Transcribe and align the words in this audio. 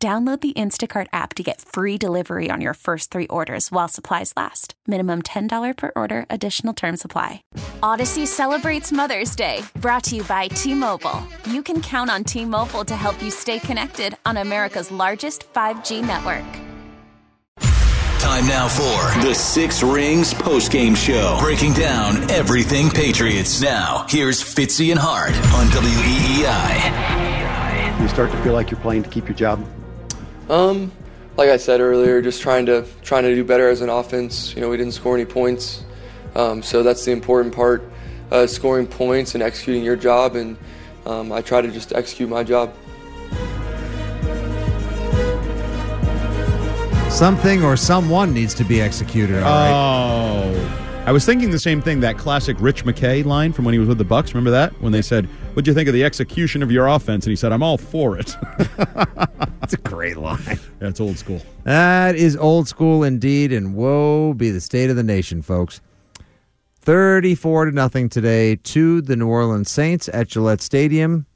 Download 0.00 0.40
the 0.40 0.52
Instacart 0.52 1.08
app 1.12 1.34
to 1.34 1.42
get 1.42 1.60
free 1.60 1.98
delivery 1.98 2.52
on 2.52 2.60
your 2.60 2.74
first 2.74 3.10
three 3.10 3.26
orders 3.26 3.72
while 3.72 3.88
supplies 3.88 4.32
last. 4.36 4.74
Minimum 4.86 5.22
$10 5.22 5.76
per 5.76 5.90
order, 5.96 6.24
additional 6.30 6.72
term 6.72 6.96
supply. 6.96 7.42
Audacy 7.82 8.24
celebrates 8.24 8.92
Mother's 8.92 9.34
Day, 9.34 9.64
brought 9.80 10.04
to 10.04 10.14
you 10.14 10.22
by 10.22 10.46
T 10.46 10.72
Mobile. 10.72 11.20
You 11.50 11.64
can 11.64 11.82
count 11.82 12.10
on 12.10 12.22
T 12.22 12.44
Mobile 12.44 12.84
to 12.84 12.94
help 12.94 13.20
you 13.20 13.32
stay 13.32 13.58
connected 13.58 14.16
on 14.24 14.36
America's 14.36 14.92
largest 14.92 15.52
5G 15.52 16.06
network. 16.06 16.46
Time 18.20 18.46
now 18.46 18.68
for 18.68 19.20
the 19.26 19.34
Six 19.34 19.82
Rings 19.82 20.32
postgame 20.32 20.96
show, 20.96 21.38
breaking 21.40 21.72
down 21.72 22.30
everything 22.30 22.88
Patriots. 22.88 23.60
Now, 23.60 24.06
here's 24.08 24.40
Fitzy 24.40 24.92
and 24.92 25.00
Hart 25.02 25.34
on 25.54 25.66
WEEI. 25.72 27.08
You 28.00 28.06
start 28.06 28.30
to 28.30 28.36
feel 28.44 28.52
like 28.52 28.70
you're 28.70 28.78
playing 28.78 29.02
to 29.02 29.10
keep 29.10 29.26
your 29.26 29.34
job. 29.36 29.66
Um, 30.48 30.90
like 31.36 31.50
I 31.50 31.56
said 31.56 31.80
earlier, 31.80 32.22
just 32.22 32.40
trying 32.40 32.66
to 32.66 32.86
trying 33.02 33.24
to 33.24 33.34
do 33.34 33.44
better 33.44 33.68
as 33.68 33.80
an 33.80 33.88
offense. 33.88 34.54
You 34.54 34.60
know, 34.60 34.70
we 34.70 34.76
didn't 34.76 34.92
score 34.92 35.14
any 35.14 35.26
points, 35.26 35.84
um, 36.34 36.62
so 36.62 36.82
that's 36.82 37.04
the 37.04 37.12
important 37.12 37.54
part: 37.54 37.88
uh, 38.30 38.46
scoring 38.46 38.86
points 38.86 39.34
and 39.34 39.42
executing 39.42 39.84
your 39.84 39.96
job. 39.96 40.36
And 40.36 40.56
um, 41.06 41.30
I 41.32 41.42
try 41.42 41.60
to 41.60 41.70
just 41.70 41.92
execute 41.92 42.28
my 42.28 42.42
job. 42.42 42.74
Something 47.10 47.64
or 47.64 47.76
someone 47.76 48.32
needs 48.32 48.54
to 48.54 48.64
be 48.64 48.80
executed. 48.80 49.42
All 49.42 49.42
right. 49.42 49.70
Oh. 49.72 50.84
I 51.06 51.12
was 51.12 51.24
thinking 51.24 51.50
the 51.50 51.58
same 51.58 51.80
thing. 51.80 52.00
That 52.00 52.18
classic 52.18 52.56
Rich 52.60 52.84
McKay 52.84 53.24
line 53.24 53.52
from 53.52 53.64
when 53.64 53.72
he 53.72 53.78
was 53.78 53.88
with 53.88 53.96
the 53.98 54.04
Bucs. 54.04 54.28
Remember 54.28 54.50
that 54.50 54.72
when 54.82 54.92
they 54.92 55.02
said, 55.02 55.26
"What'd 55.54 55.66
you 55.66 55.74
think 55.74 55.88
of 55.88 55.94
the 55.94 56.04
execution 56.04 56.62
of 56.62 56.70
your 56.70 56.86
offense?" 56.86 57.26
And 57.26 57.30
he 57.30 57.36
said, 57.36 57.52
"I'm 57.52 57.62
all 57.62 57.78
for 57.78 58.18
it." 58.18 58.36
That's 59.68 59.84
a 59.84 59.90
great 59.90 60.16
line. 60.16 60.58
That's 60.78 60.98
old 60.98 61.18
school. 61.18 61.42
That 61.64 62.16
is 62.16 62.38
old 62.38 62.68
school 62.68 63.04
indeed, 63.04 63.52
and 63.52 63.74
woe 63.74 64.32
be 64.32 64.50
the 64.50 64.62
state 64.62 64.88
of 64.88 64.96
the 64.96 65.02
nation, 65.02 65.42
folks. 65.42 65.82
34 66.80 67.66
to 67.66 67.72
nothing 67.72 68.08
today 68.08 68.56
to 68.56 69.02
the 69.02 69.14
New 69.14 69.28
Orleans 69.28 69.70
Saints 69.70 70.08
at 70.14 70.28
Gillette 70.28 70.62
Stadium, 70.62 71.26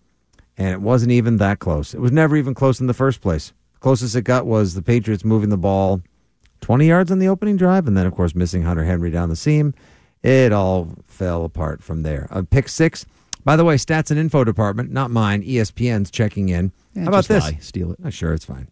and 0.57 0.69
it 0.69 0.81
wasn't 0.81 1.13
even 1.13 1.37
that 1.37 1.59
close. 1.59 1.93
It 1.93 2.01
was 2.01 2.11
never 2.11 2.35
even 2.39 2.55
close 2.55 2.81
in 2.81 2.87
the 2.87 2.95
first 2.95 3.21
place. 3.21 3.53
Closest 3.81 4.17
it 4.17 4.23
got 4.23 4.47
was 4.47 4.73
the 4.73 4.81
Patriots 4.81 5.27
moving 5.27 5.51
the 5.51 5.59
ball 5.59 6.01
20 6.63 6.87
yards 6.87 7.13
on 7.13 7.19
the 7.19 7.29
opening 7.29 7.59
drive, 7.59 7.87
and 7.87 7.99
then, 7.99 8.07
of 8.07 8.15
course, 8.15 8.35
missing 8.35 8.63
Hunter 8.63 8.85
Henry 8.85 9.11
down 9.11 9.29
the 9.29 9.37
seam. 9.37 9.75
It 10.23 10.55
all 10.55 10.89
fell 11.07 11.45
apart 11.45 11.83
from 11.83 12.03
there. 12.03 12.29
Uh, 12.31 12.45
pick 12.49 12.71
six. 12.71 13.05
By 13.45 13.57
the 13.57 13.65
way, 13.65 13.75
stats 13.77 14.11
and 14.11 14.21
info 14.21 14.45
department, 14.45 14.91
not 14.93 15.11
mine. 15.11 15.43
ESPN's 15.43 16.11
checking 16.11 16.49
in. 16.49 16.73
Yeah, 16.95 17.03
How 17.03 17.09
about 17.09 17.25
this? 17.27 17.43
lie. 17.45 17.59
Steal 17.61 17.93
it. 17.93 17.99
Oh, 18.05 18.11
sure, 18.11 18.33
it's 18.33 18.45
fine. 18.45 18.69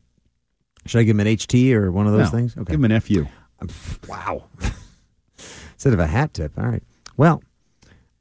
Should 0.86 1.00
I 1.00 1.02
give 1.02 1.16
him 1.16 1.20
an 1.20 1.26
HT 1.26 1.72
or 1.74 1.90
one 1.92 2.06
of 2.06 2.12
those 2.12 2.32
No, 2.32 2.38
things? 2.38 2.56
Okay. 2.56 2.72
Give 2.72 2.82
him 2.84 2.90
an 2.90 3.00
FU. 3.00 3.26
Wow. 4.08 4.44
Instead 5.74 5.92
of 5.92 5.98
a 5.98 6.06
hat 6.06 6.32
tip. 6.34 6.52
All 6.58 6.64
right. 6.64 6.82
Well, 7.16 7.42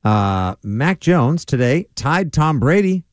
uh, 0.03 0.55
Mac 0.63 0.99
Jones 0.99 1.45
today 1.45 1.87
tied 1.95 2.33
Tom 2.33 2.59
Brady 2.59 3.03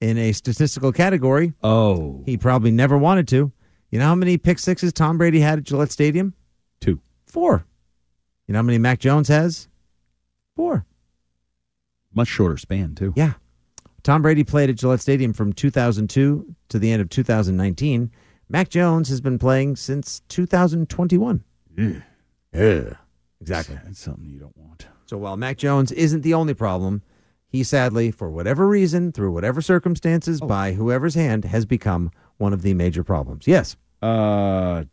in 0.00 0.18
a 0.18 0.32
statistical 0.32 0.90
category 0.92 1.52
Oh, 1.62 2.22
he 2.26 2.36
probably 2.36 2.72
never 2.72 2.98
wanted 2.98 3.28
to. 3.28 3.52
You 3.90 3.98
know 4.00 4.06
how 4.06 4.14
many 4.16 4.38
pick 4.38 4.58
sixes 4.58 4.92
Tom 4.92 5.18
Brady 5.18 5.38
had 5.38 5.58
at 5.58 5.64
Gillette 5.64 5.92
Stadium? 5.92 6.34
two. 6.80 7.00
Four. 7.26 7.64
You 8.48 8.52
know 8.54 8.58
how 8.58 8.62
many 8.64 8.78
Mac 8.78 8.98
Jones 8.98 9.28
has? 9.28 9.68
Four. 10.56 10.84
Much 12.14 12.28
shorter 12.28 12.56
span 12.56 12.94
too. 12.94 13.12
Yeah. 13.16 13.32
Tom 14.02 14.22
Brady 14.22 14.42
played 14.44 14.68
at 14.68 14.76
Gillette 14.76 15.00
Stadium 15.00 15.32
from 15.32 15.52
2002 15.52 16.54
to 16.70 16.78
the 16.78 16.90
end 16.90 17.00
of 17.00 17.08
2019. 17.08 18.10
Mac 18.48 18.68
Jones 18.68 19.08
has 19.08 19.20
been 19.20 19.38
playing 19.38 19.76
since 19.76 20.20
2021. 20.28 21.44
Yeah. 21.76 22.94
Exactly. 23.40 23.78
That's 23.84 23.98
something 24.00 24.24
you 24.26 24.38
don't 24.40 24.56
want. 24.56 24.86
So 25.06 25.16
while 25.18 25.36
Mac 25.36 25.56
Jones 25.56 25.92
isn't 25.92 26.22
the 26.22 26.34
only 26.34 26.54
problem, 26.54 27.02
he 27.48 27.62
sadly, 27.64 28.10
for 28.10 28.30
whatever 28.30 28.66
reason, 28.66 29.12
through 29.12 29.32
whatever 29.32 29.60
circumstances, 29.60 30.40
by 30.40 30.72
whoever's 30.72 31.14
hand, 31.14 31.44
has 31.44 31.64
become 31.66 32.10
one 32.38 32.52
of 32.52 32.62
the 32.62 32.74
major 32.74 33.04
problems. 33.04 33.46
Yes. 33.46 33.76
Uh, 34.00 34.84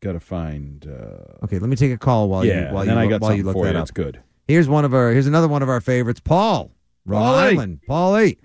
got 0.00 0.12
to 0.12 0.20
find. 0.20 0.86
Uh, 0.86 1.44
Okay, 1.44 1.58
let 1.58 1.68
me 1.68 1.76
take 1.76 1.92
a 1.92 1.98
call 1.98 2.28
while 2.28 2.44
yeah, 2.44 2.68
you 2.68 2.74
while 2.74 2.84
you 2.84 2.92
I 2.92 3.06
got 3.06 3.20
while 3.20 3.34
you 3.34 3.42
look 3.42 3.54
for 3.54 3.64
that 3.64 3.72
you. 3.72 3.78
up. 3.78 3.82
That's 3.82 3.90
good. 3.90 4.20
Here's 4.46 4.68
one 4.68 4.84
of 4.84 4.94
our 4.94 5.10
here's 5.10 5.26
another 5.26 5.48
one 5.48 5.62
of 5.62 5.68
our 5.68 5.80
favorites, 5.80 6.20
Paul. 6.20 6.70
Rhode 7.06 7.18
Paulie. 7.18 7.52
Island. 7.52 7.80
Paulie. 7.88 8.38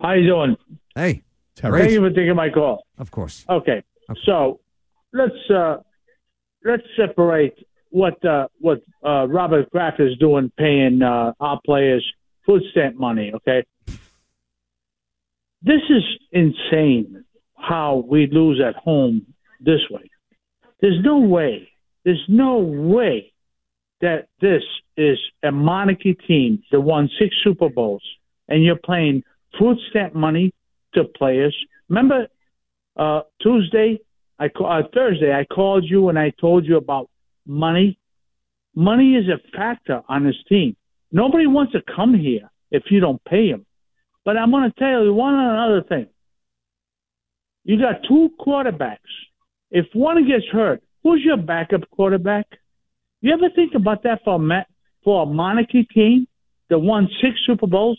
How 0.00 0.12
you 0.12 0.26
doing? 0.26 0.56
Hey. 0.94 1.22
Terrible. 1.54 1.78
Thank 1.78 1.92
you 1.92 2.00
for 2.00 2.10
taking 2.10 2.34
my 2.34 2.50
call. 2.50 2.84
Of 2.98 3.10
course. 3.10 3.44
Okay, 3.48 3.82
so 4.24 4.60
let's 5.12 5.50
uh, 5.54 5.76
let's 6.64 6.82
separate 6.96 7.54
what 7.90 8.24
uh, 8.24 8.48
what 8.58 8.80
uh, 9.04 9.26
Robert 9.28 9.70
Kraft 9.70 10.00
is 10.00 10.16
doing, 10.18 10.50
paying 10.58 11.02
uh, 11.02 11.32
our 11.40 11.60
players 11.64 12.04
food 12.46 12.62
stamp 12.70 12.96
money. 12.96 13.32
Okay, 13.34 13.64
this 15.62 15.82
is 15.90 16.02
insane. 16.32 17.24
How 17.54 18.02
we 18.08 18.26
lose 18.26 18.60
at 18.60 18.74
home 18.74 19.26
this 19.60 19.80
way. 19.90 20.10
There's 20.80 21.00
no 21.04 21.18
way. 21.18 21.68
There's 22.04 22.24
no 22.28 22.58
way 22.58 23.31
that 24.02 24.26
this 24.40 24.62
is 24.96 25.18
a 25.42 25.50
monarchy 25.50 26.14
team 26.14 26.62
that 26.70 26.80
won 26.80 27.08
six 27.18 27.34
Super 27.42 27.70
Bowls, 27.70 28.02
and 28.48 28.62
you're 28.62 28.76
playing 28.76 29.22
food 29.58 29.78
stamp 29.88 30.14
money 30.14 30.52
to 30.94 31.04
players. 31.04 31.56
Remember 31.88 32.26
uh, 32.96 33.22
Tuesday, 33.40 34.00
I 34.38 34.48
ca- 34.48 34.80
uh, 34.80 34.82
Thursday, 34.92 35.32
I 35.32 35.44
called 35.44 35.84
you 35.84 36.08
and 36.08 36.18
I 36.18 36.32
told 36.40 36.66
you 36.66 36.76
about 36.76 37.08
money. 37.46 37.98
Money 38.74 39.14
is 39.14 39.24
a 39.28 39.56
factor 39.56 40.02
on 40.08 40.24
this 40.24 40.36
team. 40.48 40.76
Nobody 41.12 41.46
wants 41.46 41.72
to 41.72 41.82
come 41.94 42.14
here 42.14 42.50
if 42.70 42.84
you 42.90 43.00
don't 43.00 43.22
pay 43.24 43.50
them. 43.50 43.64
But 44.24 44.36
I'm 44.36 44.50
going 44.50 44.70
to 44.70 44.78
tell 44.78 45.04
you 45.04 45.14
one 45.14 45.34
other 45.34 45.82
thing. 45.82 46.08
You 47.64 47.78
got 47.78 48.02
two 48.08 48.30
quarterbacks. 48.40 48.98
If 49.70 49.86
one 49.92 50.26
gets 50.26 50.44
hurt, 50.50 50.82
who's 51.02 51.22
your 51.24 51.36
backup 51.36 51.88
quarterback? 51.90 52.46
You 53.22 53.32
ever 53.32 53.50
think 53.54 53.74
about 53.74 54.02
that 54.02 54.20
for 54.24 54.34
a 54.34 54.38
ma- 54.38 54.64
for 55.04 55.22
a 55.22 55.26
monarchy 55.26 55.84
team 55.84 56.26
that 56.68 56.78
won 56.78 57.08
six 57.22 57.36
Super 57.46 57.68
Bowls? 57.68 57.98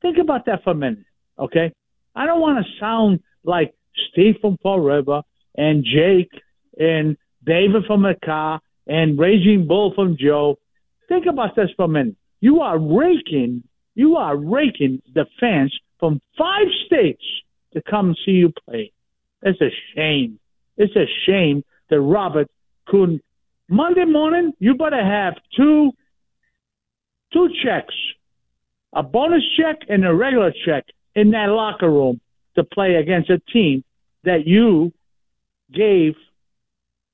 Think 0.00 0.16
about 0.18 0.46
that 0.46 0.64
for 0.64 0.70
a 0.70 0.74
minute, 0.74 1.04
okay? 1.38 1.72
I 2.14 2.26
don't 2.26 2.40
want 2.40 2.64
to 2.64 2.72
sound 2.80 3.20
like 3.44 3.74
Steve 4.10 4.36
from 4.40 4.56
Fall 4.62 4.80
River 4.80 5.22
and 5.56 5.84
Jake 5.84 6.32
and 6.78 7.16
David 7.44 7.84
from 7.86 8.02
the 8.02 8.14
car 8.24 8.60
and 8.86 9.18
Raging 9.18 9.66
Bull 9.68 9.92
from 9.94 10.16
Joe. 10.18 10.58
Think 11.08 11.26
about 11.26 11.54
this 11.54 11.68
for 11.76 11.84
a 11.84 11.88
minute. 11.88 12.16
You 12.40 12.62
are 12.62 12.78
raking, 12.78 13.64
you 13.94 14.16
are 14.16 14.36
raking 14.36 15.02
the 15.14 15.26
fans 15.38 15.78
from 16.00 16.20
five 16.38 16.66
states 16.86 17.22
to 17.74 17.82
come 17.82 18.14
see 18.24 18.32
you 18.32 18.52
play. 18.64 18.92
It's 19.42 19.60
a 19.60 19.70
shame. 19.94 20.38
It's 20.78 20.96
a 20.96 21.06
shame 21.26 21.62
that 21.90 22.00
Robert 22.00 22.48
couldn't. 22.86 23.22
Monday 23.68 24.04
morning, 24.04 24.52
you 24.58 24.74
better 24.74 25.02
have 25.02 25.34
two 25.56 25.92
two 27.32 27.48
checks, 27.64 27.94
a 28.92 29.02
bonus 29.02 29.42
check 29.56 29.76
and 29.88 30.04
a 30.04 30.14
regular 30.14 30.52
check 30.66 30.84
in 31.14 31.30
that 31.30 31.48
locker 31.48 31.90
room 31.90 32.20
to 32.56 32.64
play 32.64 32.96
against 32.96 33.30
a 33.30 33.38
team 33.52 33.82
that 34.24 34.46
you 34.46 34.92
gave 35.72 36.14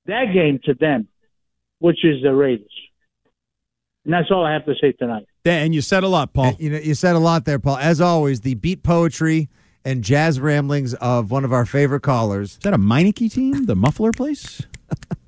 that 0.06 0.32
game 0.32 0.58
to 0.64 0.74
them, 0.74 1.08
which 1.78 2.04
is 2.04 2.22
the 2.22 2.34
Raiders. 2.34 2.66
And 4.04 4.14
that's 4.14 4.30
all 4.30 4.44
I 4.44 4.52
have 4.52 4.64
to 4.64 4.74
say 4.80 4.92
tonight. 4.92 5.26
And 5.44 5.74
you 5.74 5.80
said 5.80 6.02
a 6.02 6.08
lot, 6.08 6.32
Paul. 6.32 6.56
You 6.58 6.70
know, 6.70 6.78
you 6.78 6.94
said 6.94 7.14
a 7.14 7.18
lot 7.18 7.44
there, 7.44 7.58
Paul. 7.58 7.76
As 7.76 8.00
always, 8.00 8.40
the 8.40 8.54
beat 8.54 8.82
poetry 8.82 9.48
and 9.84 10.02
jazz 10.02 10.40
ramblings 10.40 10.94
of 10.94 11.30
one 11.30 11.44
of 11.44 11.52
our 11.52 11.64
favorite 11.64 12.00
callers. 12.00 12.52
Is 12.52 12.58
that 12.58 12.74
a 12.74 12.78
Meineke 12.78 13.32
team? 13.32 13.66
The 13.66 13.76
muffler 13.76 14.12
place? 14.12 14.62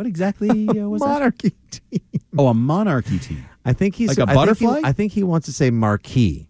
what 0.00 0.06
exactly 0.06 0.66
uh, 0.66 0.72
was 0.88 1.02
that? 1.02 1.08
Monarchy 1.08 1.52
team. 1.70 2.00
Oh, 2.38 2.46
a 2.48 2.54
monarchy 2.54 3.18
team. 3.18 3.44
I 3.66 3.74
think 3.74 3.94
he's 3.94 4.08
Like 4.08 4.18
a 4.18 4.22
I 4.22 4.24
think 4.24 4.30
he- 4.30 4.34
butterfly? 4.66 4.80
I 4.82 4.92
think 4.92 5.12
he 5.12 5.22
wants 5.22 5.44
to 5.44 5.52
say 5.52 5.68
marquee. 5.70 6.48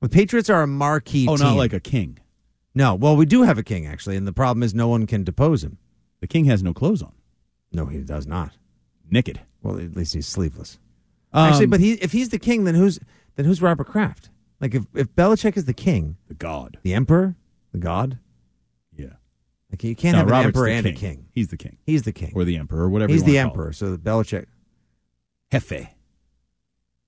The 0.00 0.08
Patriots 0.08 0.48
are 0.48 0.62
a 0.62 0.66
marquee 0.66 1.26
Oh, 1.28 1.36
team. 1.36 1.46
not 1.48 1.56
like 1.56 1.74
a 1.74 1.80
king. 1.80 2.18
No, 2.74 2.94
well, 2.94 3.14
we 3.14 3.26
do 3.26 3.42
have 3.42 3.58
a 3.58 3.62
king 3.62 3.86
actually, 3.86 4.16
and 4.16 4.26
the 4.26 4.32
problem 4.32 4.62
is 4.62 4.72
no 4.74 4.88
one 4.88 5.06
can 5.06 5.22
depose 5.22 5.62
him. 5.62 5.76
The 6.20 6.26
king 6.26 6.46
has 6.46 6.62
no 6.62 6.72
clothes 6.72 7.02
on, 7.02 7.12
No, 7.72 7.84
he 7.84 7.98
does 7.98 8.26
not. 8.26 8.52
naked. 9.10 9.40
Well, 9.62 9.78
at 9.78 9.94
least 9.94 10.14
he's 10.14 10.26
sleeveless. 10.26 10.78
Um, 11.34 11.48
actually, 11.50 11.66
but 11.66 11.80
he 11.80 11.92
if 11.94 12.12
he's 12.12 12.30
the 12.30 12.38
king, 12.38 12.64
then 12.64 12.74
who's 12.74 12.98
then 13.36 13.44
who's 13.44 13.60
Robert 13.60 13.84
Kraft? 13.86 14.30
Like 14.60 14.74
if 14.74 14.86
if 14.94 15.14
Belichick 15.14 15.58
is 15.58 15.66
the 15.66 15.74
king, 15.74 16.16
the 16.28 16.34
god. 16.34 16.78
the 16.82 16.94
emperor, 16.94 17.36
the 17.72 17.78
god. 17.78 18.18
Like 19.72 19.82
you 19.84 19.96
can't 19.96 20.12
No, 20.12 20.18
have 20.18 20.26
an 20.28 20.32
Robert's 20.32 20.46
emperor 20.56 20.68
and 20.68 20.84
king. 20.86 20.94
a 20.94 20.98
king. 20.98 21.26
He's 21.32 21.48
the 21.48 21.56
king 21.56 21.78
He's 21.84 22.02
the 22.02 22.12
king. 22.12 22.32
or 22.34 22.44
the 22.44 22.56
emperor 22.56 22.82
or 22.82 22.88
whatever. 22.90 23.12
He's 23.12 23.24
the 23.24 23.38
emperor. 23.38 23.72
So 23.72 23.90
the 23.90 23.98
Belichick, 23.98 24.42
it. 24.42 24.48
Jefe. 25.50 25.72
and 25.72 25.88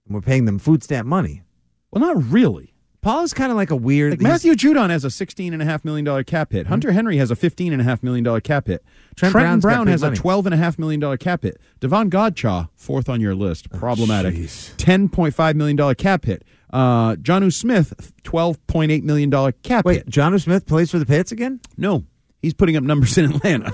we're 0.09 0.21
paying 0.21 0.45
them 0.47 0.59
food 0.59 0.83
stamp 0.83 1.07
money. 1.07 1.43
Well, 1.91 2.01
not 2.01 2.23
really. 2.33 2.71
Paul 3.03 3.23
is 3.23 3.35
kind 3.35 3.51
of 3.51 3.57
like 3.57 3.71
a 3.71 3.77
weird. 3.77 4.13
Like 4.15 4.21
Matthew 4.23 4.55
Judon 4.55 4.89
has 4.89 5.05
a 5.05 5.11
sixteen 5.11 5.53
and 5.53 5.61
a 5.61 5.67
half 5.67 5.85
million 5.85 6.07
dollar 6.07 6.25
cap 6.25 6.53
hit. 6.53 6.69
Hunter 6.69 6.93
Henry 6.93 7.19
has 7.19 7.31
a 7.31 7.37
fifteen 7.37 7.71
and 7.75 7.83
a 7.83 7.85
half 7.85 8.03
million 8.03 8.25
dollar 8.25 8.41
cap 8.41 8.67
hit. 8.67 8.83
Trent 9.15 9.33
Trenton 9.33 9.61
Brown's 9.61 9.63
got 9.63 9.69
Brown 9.69 9.87
has 9.89 10.01
money. 10.01 10.15
a 10.15 10.17
twelve 10.17 10.47
and 10.47 10.55
a 10.55 10.57
half 10.57 10.79
million 10.79 11.01
dollar 11.01 11.19
cap 11.19 11.43
hit. 11.43 11.59
Davon 11.81 12.09
Godchaux, 12.11 12.71
fourth 12.77 13.11
on 13.11 13.21
your 13.21 13.35
list, 13.35 13.69
problematic. 13.71 14.49
Ten 14.79 15.11
point 15.11 15.35
five 15.35 15.55
million 15.55 15.77
dollar 15.77 15.95
cap 15.95 16.25
hit. 16.25 16.45
Uh, 16.73 17.15
Jonnu 17.17 17.53
Smith, 17.53 18.13
twelve 18.23 18.67
point 18.67 18.91
eight 18.91 19.05
million 19.05 19.29
dollar 19.29 19.53
cap 19.53 19.85
Wait, 19.85 19.97
hit. 19.97 20.09
John 20.09 20.37
Smith 20.39 20.65
plays 20.65 20.91
for 20.91 20.99
the 20.99 21.05
Pits 21.07 21.31
again? 21.31 21.61
No, 21.77 22.05
he's 22.45 22.55
putting 22.55 22.77
up 22.77 22.85
numbers 22.85 23.19
in 23.19 23.33
Atlanta. 23.33 23.73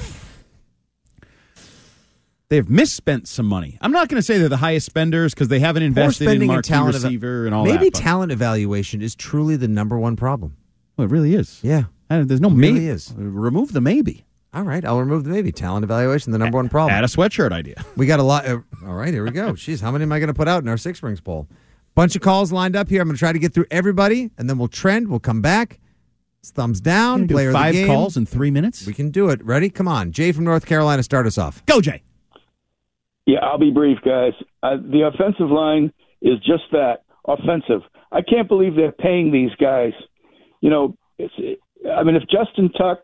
They've 2.48 2.68
misspent 2.68 3.28
some 3.28 3.46
money. 3.46 3.78
I'm 3.80 3.92
not 3.92 4.08
going 4.08 4.18
to 4.18 4.22
say 4.24 4.38
they're 4.38 4.48
the 4.48 4.56
highest 4.56 4.86
spenders 4.86 5.32
because 5.34 5.46
they 5.48 5.60
haven't 5.60 5.84
invested 5.84 6.24
in 6.24 6.30
spending 6.30 6.50
and 6.50 6.64
talent 6.64 6.94
receiver 6.94 7.46
and 7.46 7.54
all 7.54 7.64
Maybe 7.64 7.84
that. 7.84 7.92
but- 7.92 8.00
talent 8.00 8.32
evaluation 8.32 9.02
is 9.02 9.14
truly 9.14 9.56
the 9.56 9.68
number 9.68 9.96
one 9.98 10.16
problem. 10.16 10.56
well, 10.96 11.04
it 11.06 11.10
really 11.10 11.34
is. 11.34 11.60
Yeah. 11.62 11.84
There's 12.08 12.40
no 12.40 12.48
It 12.48 12.54
maybe. 12.54 12.72
really 12.74 12.88
is. 12.88 13.14
Remove 13.16 13.72
the 13.72 13.80
maybe. 13.80 14.24
All 14.52 14.64
right, 14.64 14.84
I'll 14.84 14.98
remove 14.98 15.22
the 15.22 15.30
maybe 15.30 15.52
talent 15.52 15.84
evaluation. 15.84 16.32
The 16.32 16.38
number 16.38 16.56
one 16.56 16.68
problem. 16.68 16.92
Add 16.92 17.04
a 17.04 17.06
sweatshirt 17.06 17.52
idea. 17.52 17.84
We 17.96 18.06
got 18.06 18.18
a 18.18 18.24
lot. 18.24 18.46
Uh, 18.46 18.58
all 18.84 18.94
right, 18.94 19.14
here 19.14 19.22
we 19.22 19.30
go. 19.30 19.52
Jeez, 19.52 19.80
how 19.80 19.92
many 19.92 20.02
am 20.02 20.10
I 20.10 20.18
going 20.18 20.26
to 20.26 20.34
put 20.34 20.48
out 20.48 20.60
in 20.64 20.68
our 20.68 20.76
six 20.76 21.04
rings 21.04 21.20
poll? 21.20 21.46
Bunch 21.94 22.16
of 22.16 22.22
calls 22.22 22.50
lined 22.50 22.74
up 22.74 22.88
here. 22.88 23.00
I'm 23.00 23.06
going 23.06 23.14
to 23.14 23.18
try 23.20 23.32
to 23.32 23.38
get 23.38 23.54
through 23.54 23.66
everybody, 23.70 24.30
and 24.38 24.50
then 24.50 24.58
we'll 24.58 24.66
trend. 24.66 25.06
We'll 25.06 25.20
come 25.20 25.40
back. 25.40 25.78
It's 26.40 26.50
thumbs 26.50 26.80
down. 26.80 27.26
Do 27.26 27.34
Player 27.34 27.48
of 27.48 27.52
the 27.52 27.58
five 27.58 27.74
game. 27.74 27.86
calls 27.86 28.16
in 28.16 28.24
three 28.24 28.50
minutes. 28.50 28.86
We 28.86 28.94
can 28.94 29.10
do 29.10 29.28
it. 29.28 29.44
Ready? 29.44 29.68
Come 29.68 29.86
on, 29.86 30.10
Jay 30.10 30.32
from 30.32 30.44
North 30.44 30.64
Carolina. 30.64 31.02
Start 31.02 31.26
us 31.26 31.36
off. 31.36 31.64
Go, 31.66 31.80
Jay. 31.80 32.02
Yeah, 33.26 33.40
I'll 33.40 33.58
be 33.58 33.70
brief, 33.70 33.98
guys. 34.04 34.32
Uh, 34.62 34.76
the 34.76 35.02
offensive 35.12 35.50
line 35.50 35.92
is 36.22 36.38
just 36.38 36.64
that 36.72 37.02
offensive. 37.28 37.82
I 38.10 38.22
can't 38.22 38.48
believe 38.48 38.74
they're 38.74 38.90
paying 38.90 39.30
these 39.30 39.50
guys. 39.60 39.92
You 40.62 40.70
know, 40.70 40.96
it's, 41.18 41.34
I 41.94 42.02
mean, 42.02 42.16
if 42.16 42.22
Justin 42.22 42.70
Tuck, 42.72 42.98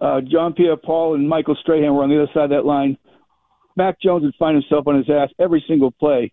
uh, 0.00 0.20
John 0.22 0.54
Pierre 0.54 0.76
Paul, 0.76 1.14
and 1.14 1.28
Michael 1.28 1.56
Strahan 1.60 1.94
were 1.94 2.02
on 2.02 2.08
the 2.08 2.16
other 2.22 2.30
side 2.32 2.44
of 2.44 2.50
that 2.50 2.64
line, 2.64 2.96
Mac 3.76 4.00
Jones 4.00 4.24
would 4.24 4.34
find 4.38 4.54
himself 4.56 4.86
on 4.86 4.96
his 4.96 5.08
ass 5.10 5.28
every 5.38 5.62
single 5.68 5.90
play. 5.90 6.32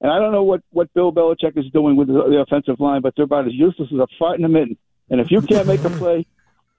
And 0.00 0.12
I 0.12 0.18
don't 0.18 0.32
know 0.32 0.44
what, 0.44 0.60
what 0.70 0.92
Bill 0.94 1.12
Belichick 1.12 1.56
is 1.56 1.64
doing 1.72 1.96
with 1.96 2.06
the, 2.06 2.12
the 2.12 2.44
offensive 2.46 2.78
line, 2.78 3.00
but 3.02 3.14
they're 3.16 3.24
about 3.24 3.46
as 3.46 3.54
useless 3.54 3.88
as 3.92 3.98
a 3.98 4.06
fart 4.18 4.38
in 4.38 4.44
a 4.44 4.48
mitten. 4.48 4.76
And 5.10 5.20
if 5.20 5.30
you 5.30 5.40
can't 5.42 5.66
make 5.66 5.82
a 5.84 5.90
play, 5.90 6.26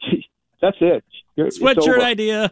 that's 0.61 0.77
it. 0.81 1.03
You're. 1.35 1.47
Sweatshirt 1.47 2.01
idea. 2.01 2.51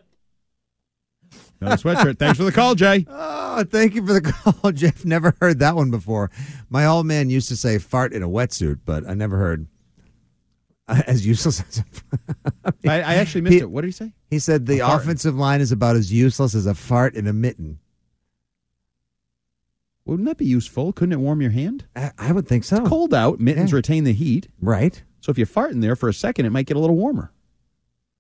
No 1.60 1.70
sweatshirt. 1.72 2.20
Thanks 2.20 2.38
for 2.38 2.44
the 2.46 2.52
call, 2.52 2.76
Jay. 2.76 3.06
Oh, 3.60 3.64
thank 3.64 3.96
you 3.96 4.06
for 4.06 4.14
the 4.14 4.22
call, 4.62 4.72
Jeff. 4.72 5.04
Never 5.04 5.34
heard 5.42 5.58
that 5.60 5.76
one 5.76 5.90
before. 5.90 6.30
My 6.70 6.86
old 6.86 7.08
man 7.08 7.32
used 7.32 7.48
to 7.50 7.56
say 7.56 7.80
"fart 7.80 8.14
in 8.14 8.22
a 8.22 8.30
wetsuit," 8.30 8.82
but 8.86 9.04
I 9.10 9.16
never 9.16 9.36
heard 9.36 9.66
uh, 10.88 11.02
as 11.08 11.26
useless 11.26 11.64
as. 11.68 11.84
I 12.88 13.16
actually 13.16 13.42
missed 13.42 13.54
He- 13.56 13.60
it. 13.62 13.72
What 13.72 13.82
did 13.82 13.88
he 13.88 13.92
say? 13.94 14.14
he 14.30 14.38
said 14.38 14.68
the 14.68 14.82
offensive 14.82 15.36
line 15.36 15.60
is 15.60 15.72
about 15.72 15.96
as 15.96 16.14
useless 16.14 16.54
as 16.54 16.68
a 16.68 16.76
fart 16.76 17.16
in 17.16 17.26
a 17.26 17.34
mitten. 17.34 17.80
Wouldn't 20.06 20.28
that 20.28 20.38
be 20.38 20.46
useful? 20.46 20.94
Couldn't 20.94 21.14
it 21.14 21.20
warm 21.20 21.42
your 21.42 21.50
hand? 21.52 21.86
I, 21.96 22.12
I 22.20 22.32
would 22.32 22.48
think 22.48 22.64
so. 22.64 22.86
Cold 22.86 23.14
out. 23.16 23.40
Mittens 23.40 23.72
Yeah. 23.72 23.78
retain 23.78 24.04
the 24.04 24.14
heat. 24.14 24.50
Right? 24.62 25.02
So 25.28 25.32
if 25.32 25.38
you 25.38 25.46
fart 25.46 25.72
in 25.72 25.82
there 25.82 25.98
for 25.98 26.08
a 26.08 26.14
second, 26.14 26.46
it 26.46 26.52
might 26.52 26.68
get 26.68 26.78
a 26.78 26.80
little 26.80 26.96
warmer. 26.96 27.34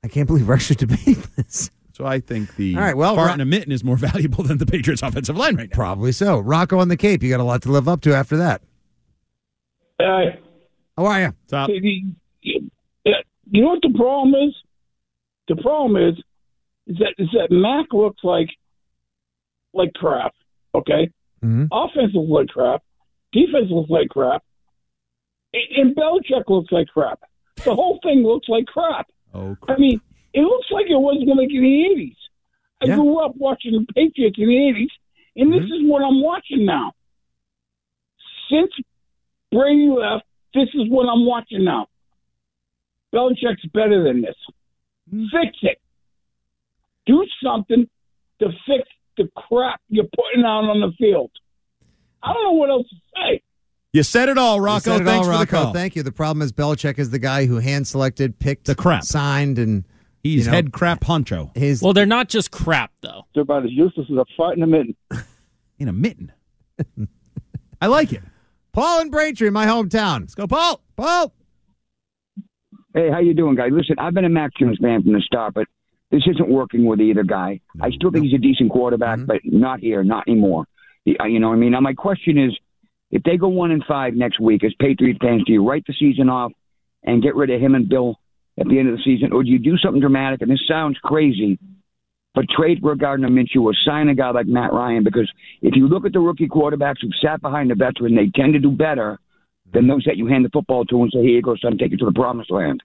I 0.03 0.09
can't 0.09 0.27
believe 0.27 0.45
we're 0.45 0.55
actually 0.55 0.75
debating 0.85 1.23
this. 1.37 1.71
So 1.93 2.05
I 2.05 2.19
think 2.19 2.57
the 2.57 2.75
All 2.75 2.81
right, 2.81 2.97
well, 2.97 3.15
fart 3.15 3.29
Ro- 3.29 3.33
in 3.35 3.39
a 3.39 3.45
mitten 3.45 3.71
is 3.71 3.81
more 3.81 3.95
valuable 3.95 4.43
than 4.43 4.57
the 4.57 4.65
Patriots' 4.65 5.01
offensive 5.01 5.37
line 5.37 5.55
right 5.55 5.69
now. 5.69 5.73
Probably 5.73 6.11
so. 6.11 6.37
Rocco 6.39 6.79
on 6.79 6.89
the 6.89 6.97
Cape. 6.97 7.23
You 7.23 7.29
got 7.29 7.39
a 7.39 7.45
lot 7.45 7.61
to 7.61 7.71
live 7.71 7.87
up 7.87 8.01
to 8.01 8.13
after 8.13 8.35
that. 8.35 8.61
How 10.97 11.05
are 11.05 11.21
you? 11.21 11.33
Top. 11.47 11.69
you 11.69 12.69
know 13.01 13.69
what 13.69 13.79
the 13.81 13.93
problem 13.95 14.33
is? 14.45 14.53
The 15.47 15.55
problem 15.61 16.09
is, 16.09 16.17
is 16.87 16.97
that 16.97 17.13
is 17.17 17.29
that 17.31 17.55
Mac 17.55 17.85
looks 17.93 18.21
like 18.21 18.49
like 19.73 19.93
crap. 19.93 20.33
Okay, 20.75 21.09
mm-hmm. 21.41 21.67
offense 21.71 22.11
looks 22.13 22.29
like 22.29 22.47
crap, 22.49 22.83
defense 23.31 23.67
looks 23.69 23.89
like 23.89 24.09
crap, 24.09 24.43
and, 25.53 25.95
Belichick 25.95 26.43
looks 26.47 26.71
like 26.71 26.87
crap. 26.87 27.19
The 27.63 27.73
whole 27.73 27.99
thing 28.03 28.23
looks 28.23 28.47
like 28.49 28.65
crap. 28.65 29.07
Oh, 29.33 29.55
crap. 29.61 29.77
I 29.77 29.81
mean, 29.81 30.01
it 30.33 30.41
looks 30.41 30.67
like 30.71 30.85
it 30.89 30.99
wasn't 30.99 31.29
like 31.29 31.49
in 31.51 31.63
the 31.63 31.85
eighties. 31.85 32.15
I 32.81 32.87
Yeah. 32.87 32.95
grew 32.95 33.19
up 33.19 33.35
watching 33.35 33.71
the 33.71 33.85
Patriots 33.93 34.37
in 34.37 34.47
the 34.47 34.67
eighties, 34.69 34.91
and 35.35 35.51
this 35.51 35.61
mm-hmm. 35.61 35.85
is 35.85 35.89
what 35.89 36.03
I'm 36.03 36.21
watching 36.21 36.65
now. 36.65 36.93
Since 38.49 38.71
Brady 39.51 39.89
left, 39.89 40.25
this 40.53 40.69
is 40.73 40.89
what 40.89 41.07
I'm 41.09 41.25
watching 41.25 41.63
now. 41.63 41.87
Belichick's 43.13 43.65
better 43.73 44.03
than 44.03 44.21
this. 44.21 44.35
Mm-hmm. 45.11 45.25
Fix 45.31 45.57
it. 45.63 45.81
Do 47.05 47.25
something 47.43 47.89
to 48.39 48.49
fix 48.67 48.87
the 49.17 49.29
crap 49.35 49.81
you're 49.89 50.05
putting 50.05 50.45
out 50.45 50.65
on 50.65 50.81
the 50.81 50.91
field. 50.97 51.31
I 52.21 52.33
don't 52.33 52.43
know 52.43 52.51
what 52.51 52.69
else 52.69 52.87
to 52.89 52.95
say. 53.15 53.41
You 53.97 54.03
said 54.03 54.29
it 54.29 54.37
all, 54.37 54.55
You 54.57 54.61
Rocco. 54.63 54.95
it 54.95 55.03
Thanks 55.03 55.27
all, 55.27 55.33
for 55.33 55.39
the 55.39 55.47
call. 55.47 55.73
Thank 55.73 55.95
you. 55.95 56.03
The 56.03 56.11
problem 56.11 56.41
is 56.41 56.51
Belichick 56.53 56.97
is 56.99 57.09
the 57.09 57.19
guy 57.19 57.45
who 57.45 57.57
hand 57.57 57.87
selected, 57.87 58.39
picked, 58.39 58.65
The 58.67 58.75
crap. 58.75 59.03
signed, 59.03 59.59
and 59.59 59.83
He's 60.23 60.45
you 60.45 60.51
know, 60.51 60.55
head 60.55 60.71
crap 60.73 61.01
honcho 61.01 61.55
his. 61.55 61.81
Well, 61.81 61.93
they're 61.93 62.05
not 62.05 62.27
just 62.29 62.51
crap 62.51 62.91
though. 63.01 63.25
They're 63.33 63.43
about 63.43 63.63
as 63.65 63.71
useless 63.71 64.07
as 64.11 64.17
a 64.17 64.25
fart 64.35 64.57
in 64.57 64.63
a 64.63 64.67
mitten. 64.67 64.95
in 65.79 65.87
a 65.87 65.93
mitten. 65.93 66.31
I 67.81 67.87
like 67.87 68.11
it. 68.13 68.21
Paul 68.73 69.01
and 69.01 69.11
Braintree, 69.11 69.49
my 69.49 69.65
hometown. 69.65 70.21
Let's 70.21 70.35
go, 70.35 70.47
Paul. 70.47 70.81
Paul. 70.95 71.33
Hey, 72.93 73.09
how 73.11 73.19
you 73.19 73.33
doing, 73.33 73.55
guys? 73.55 73.69
Listen, 73.71 73.95
I've 73.99 74.13
been 74.13 74.25
a 74.25 74.29
Mac 74.29 74.51
Jones 74.59 74.77
fan 74.81 75.03
from 75.03 75.13
the 75.13 75.21
start, 75.21 75.53
but 75.53 75.67
this 76.11 76.23
isn't 76.27 76.49
working 76.49 76.85
with 76.85 76.99
either 76.99 77.23
guy. 77.23 77.59
I 77.81 77.91
still 77.91 78.11
think 78.11 78.25
he's 78.25 78.33
a 78.33 78.37
decent 78.39 78.71
quarterback, 78.71 79.19
but 79.25 79.37
not 79.43 79.79
here, 79.79 80.03
not 80.03 80.27
anymore. 80.27 80.65
Uh, 81.07 81.25
You 81.25 81.39
know 81.39 81.49
what 81.49 81.55
I 81.55 81.57
mean? 81.57 81.71
Now, 81.71 81.79
my 81.81 81.93
question 81.93 82.37
is, 82.37 82.57
if 83.11 83.23
they 83.23 83.37
go 83.37 83.47
one 83.47 83.71
and 83.71 83.83
five 83.87 84.13
next 84.13 84.39
week 84.39 84.63
as 84.63 84.73
Patriot 84.79 85.17
fans, 85.21 85.43
do 85.45 85.53
you 85.53 85.67
write 85.67 85.85
the 85.87 85.93
season 85.97 86.29
off 86.29 86.51
and 87.03 87.23
get 87.23 87.35
rid 87.35 87.49
of 87.49 87.61
him 87.61 87.75
and 87.75 87.87
Bill 87.87 88.19
at 88.59 88.67
the 88.67 88.79
end 88.79 88.89
of 88.89 88.97
the 88.97 89.03
season, 89.03 89.31
or 89.31 89.43
do 89.43 89.49
you 89.49 89.59
do 89.59 89.77
something 89.77 90.01
dramatic? 90.01 90.41
And 90.41 90.51
this 90.51 90.65
sounds 90.67 90.97
crazy, 91.03 91.59
but 92.33 92.45
trade 92.49 92.79
for 92.81 92.95
Gardner 92.95 93.29
Minshew 93.29 93.61
or 93.61 93.73
sign 93.85 94.09
a 94.09 94.15
guy 94.15 94.31
like 94.31 94.47
Matt 94.47 94.73
Ryan 94.73 95.03
because 95.03 95.31
if 95.61 95.75
you 95.75 95.87
look 95.87 96.05
at 96.05 96.13
the 96.13 96.19
rookie 96.19 96.47
quarterbacks 96.47 96.97
who've 97.01 97.11
sat 97.21 97.41
behind 97.41 97.69
the 97.69 97.75
veteran, 97.75 98.15
they 98.15 98.31
tend 98.35 98.53
to 98.53 98.59
do 98.59 98.71
better 98.71 99.19
than 99.73 99.87
those 99.87 100.03
that 100.05 100.17
you 100.17 100.27
hand 100.27 100.45
the 100.45 100.49
football 100.49 100.85
to 100.85 101.01
and 101.01 101.11
say, 101.13 101.21
"Here 101.21 101.35
you 101.35 101.41
go, 101.41 101.55
son, 101.55 101.77
take 101.77 101.93
it 101.93 101.99
to 101.99 102.05
the 102.05 102.11
promised 102.11 102.51
land." 102.51 102.81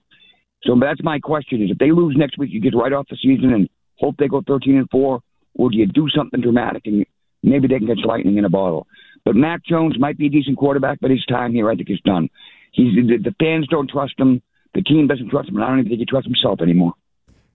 So 0.65 0.79
that's 0.79 1.03
my 1.03 1.19
question: 1.19 1.63
is 1.63 1.71
if 1.71 1.79
they 1.79 1.91
lose 1.91 2.17
next 2.17 2.39
week, 2.39 2.51
you 2.53 2.61
get 2.61 2.75
right 2.75 2.93
off 2.93 3.09
the 3.09 3.17
season 3.17 3.53
and 3.53 3.69
hope 3.99 4.17
they 4.19 4.29
go 4.29 4.43
thirteen 4.47 4.77
and 4.77 4.91
four, 4.91 5.21
or 5.55 5.71
do 5.71 5.77
you 5.77 5.87
do 5.87 6.09
something 6.11 6.41
dramatic 6.41 6.83
and 6.87 7.07
maybe 7.43 7.69
they 7.69 7.79
can 7.79 7.89
catch 7.89 8.05
lightning 8.05 8.37
in 8.37 8.45
a 8.45 8.51
bottle? 8.51 8.87
But 9.25 9.37
Mac 9.37 9.65
Jones 9.65 9.99
might 9.99 10.19
be 10.19 10.27
a 10.27 10.31
decent 10.31 10.57
quarterback, 10.59 10.99
but 11.01 11.11
his 11.11 11.25
time 11.27 11.53
here, 11.53 11.71
I 11.71 11.77
think, 11.77 11.91
is 11.91 12.01
done. 12.05 12.29
He's 12.73 12.95
the, 12.95 13.19
the 13.19 13.35
fans 13.39 13.67
don't 13.69 13.89
trust 13.89 14.15
him, 14.19 14.43
the 14.75 14.83
team 14.83 15.07
doesn't 15.07 15.29
trust 15.31 15.49
him, 15.49 15.57
and 15.57 15.65
I 15.65 15.69
don't 15.69 15.79
even 15.81 15.91
think 15.91 16.01
he 16.01 16.07
trusts 16.07 16.27
himself 16.27 16.61
anymore. 16.61 16.95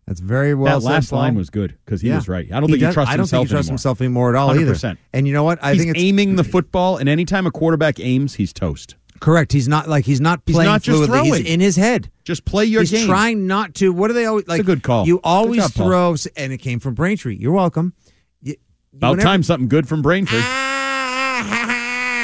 That's 0.05 0.21
very 0.21 0.53
well 0.55 0.79
that 0.79 0.86
last 0.86 1.12
line 1.12 1.36
was 1.36 1.50
good 1.50 1.75
because 1.83 2.00
he 2.00 2.07
Yeah. 2.07 2.15
was 2.15 2.29
right. 2.29 2.45
I 2.50 2.62
don't 2.62 2.67
think 2.69 2.77
he 2.79 2.86
does- 2.86 2.93
trusts 2.93 3.12
I 3.12 3.17
don't 3.17 3.24
himself 3.24 3.41
think 3.41 3.50
he 3.50 3.53
trusts 3.53 3.67
anymore. 3.67 3.74
himself 3.74 4.01
anymore 4.01 4.29
at 4.29 4.36
all 4.39 4.51
either. 4.51 4.74
100%. 4.74 4.97
And 5.13 5.27
you 5.27 5.33
know 5.33 5.43
what? 5.43 5.59
I 5.62 5.74
he's 5.74 5.81
think 5.83 5.97
it's 5.97 6.03
aiming 6.03 6.38
the 6.38 6.45
football, 6.45 6.95
and 6.95 7.09
anytime 7.09 7.45
a 7.45 7.51
quarterback 7.51 8.00
aims, 8.00 8.36
he's 8.36 8.53
toast. 8.53 8.95
correct. 9.19 9.51
He's 9.51 9.67
not 9.67 9.89
like 9.89 10.05
he's 10.05 10.21
not 10.21 10.45
playing 10.45 10.45
He's 10.45 10.55
playing 10.55 10.71
not 10.71 10.81
just 10.83 11.01
fluidly. 11.01 11.05
throwing. 11.07 11.43
He's 11.43 11.53
in 11.53 11.59
his 11.59 11.75
head. 11.75 12.09
Just 12.24 12.45
play 12.45 12.65
your 12.65 12.83
he's 12.83 12.91
game. 12.91 13.07
trying 13.07 13.47
not 13.47 13.74
to. 13.75 13.91
What 13.91 14.07
do 14.09 14.13
they 14.13 14.27
always 14.27 14.47
like? 14.47 14.62
a 14.62 14.63
good 14.63 14.83
call. 14.83 15.05
You 15.07 15.19
always 15.25 15.62
job, 15.63 15.74
Paul. 15.74 15.88
throw, 16.15 16.15
and 16.38 16.53
it 16.53 16.59
came 16.59 16.79
from 16.79 16.93
Braintree. 16.93 17.36
You're 17.36 17.51
welcome. 17.51 17.93
You, 18.41 18.55
About 18.93 19.12
whenever- 19.12 19.25
time 19.27 19.43
something 19.43 19.67
good 19.67 19.88
from 19.89 20.01
Braintree. 20.03 20.38
Ah, 20.39 20.66